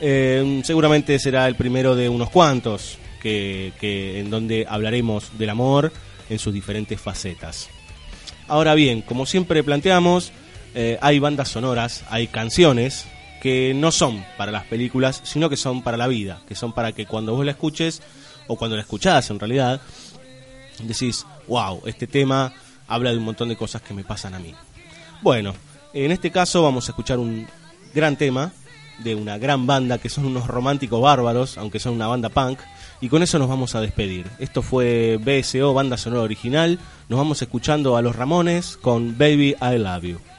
Eh, 0.00 0.60
seguramente 0.64 1.18
será 1.18 1.46
el 1.46 1.56
primero 1.56 1.94
de 1.94 2.08
unos 2.08 2.30
cuantos 2.30 2.98
que, 3.20 3.72
en 4.20 4.30
donde 4.30 4.66
hablaremos 4.68 5.36
del 5.38 5.50
amor 5.50 5.92
en 6.28 6.38
sus 6.38 6.52
diferentes 6.52 7.00
facetas. 7.00 7.68
Ahora 8.48 8.74
bien, 8.74 9.02
como 9.02 9.26
siempre 9.26 9.64
planteamos, 9.64 10.32
eh, 10.74 10.98
hay 11.00 11.18
bandas 11.18 11.48
sonoras, 11.48 12.04
hay 12.10 12.28
canciones 12.28 13.06
que 13.40 13.74
no 13.74 13.92
son 13.92 14.24
para 14.36 14.52
las 14.52 14.64
películas, 14.64 15.20
sino 15.24 15.48
que 15.48 15.56
son 15.56 15.82
para 15.82 15.96
la 15.96 16.06
vida, 16.06 16.40
que 16.48 16.54
son 16.54 16.72
para 16.72 16.92
que 16.92 17.06
cuando 17.06 17.34
vos 17.34 17.44
la 17.44 17.52
escuches, 17.52 18.02
o 18.46 18.56
cuando 18.56 18.76
la 18.76 18.82
escuchás 18.82 19.30
en 19.30 19.40
realidad, 19.40 19.80
decís, 20.82 21.26
wow, 21.48 21.82
este 21.86 22.06
tema 22.06 22.52
habla 22.88 23.10
de 23.10 23.18
un 23.18 23.24
montón 23.24 23.48
de 23.48 23.56
cosas 23.56 23.82
que 23.82 23.94
me 23.94 24.04
pasan 24.04 24.34
a 24.34 24.38
mí. 24.38 24.54
Bueno, 25.22 25.54
en 25.92 26.12
este 26.12 26.30
caso 26.30 26.62
vamos 26.62 26.88
a 26.88 26.92
escuchar 26.92 27.18
un 27.18 27.46
gran 27.94 28.16
tema 28.16 28.52
de 28.98 29.14
una 29.14 29.38
gran 29.38 29.66
banda 29.66 29.98
que 29.98 30.08
son 30.08 30.26
unos 30.26 30.46
románticos 30.46 31.00
bárbaros, 31.00 31.58
aunque 31.58 31.78
son 31.78 31.94
una 31.94 32.06
banda 32.06 32.28
punk, 32.28 32.58
y 33.00 33.08
con 33.08 33.22
eso 33.22 33.38
nos 33.38 33.48
vamos 33.48 33.74
a 33.74 33.80
despedir. 33.80 34.26
Esto 34.38 34.62
fue 34.62 35.18
BSO, 35.20 35.74
banda 35.74 35.96
sonora 35.96 36.22
original. 36.22 36.78
Nos 37.08 37.18
vamos 37.18 37.42
escuchando 37.42 37.96
a 37.96 38.02
los 38.02 38.16
Ramones 38.16 38.76
con 38.76 39.18
Baby 39.18 39.56
I 39.60 39.78
Love 39.78 40.04
You. 40.04 40.35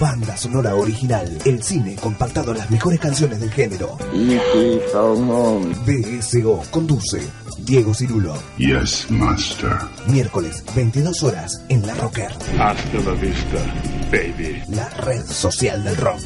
Banda 0.00 0.36
sonora 0.36 0.74
original. 0.74 1.38
El 1.44 1.62
cine 1.62 1.94
compactado 1.94 2.50
en 2.50 2.58
las 2.58 2.70
mejores 2.70 2.98
canciones 2.98 3.38
del 3.38 3.50
género. 3.52 3.96
BSO 5.86 6.62
conduce 6.70 7.20
Diego 7.58 7.94
Cirulo. 7.94 8.34
Yes, 8.58 9.08
master. 9.08 9.76
Miércoles, 10.08 10.64
22 10.74 11.22
horas 11.22 11.62
en 11.68 11.86
La 11.86 11.94
Rocker. 11.94 12.32
Hasta 12.58 12.98
la 12.98 13.12
vista, 13.12 13.58
baby. 14.10 14.62
La 14.68 14.88
red 14.88 15.24
social 15.24 15.84
del 15.84 15.96
rock. 15.96 16.20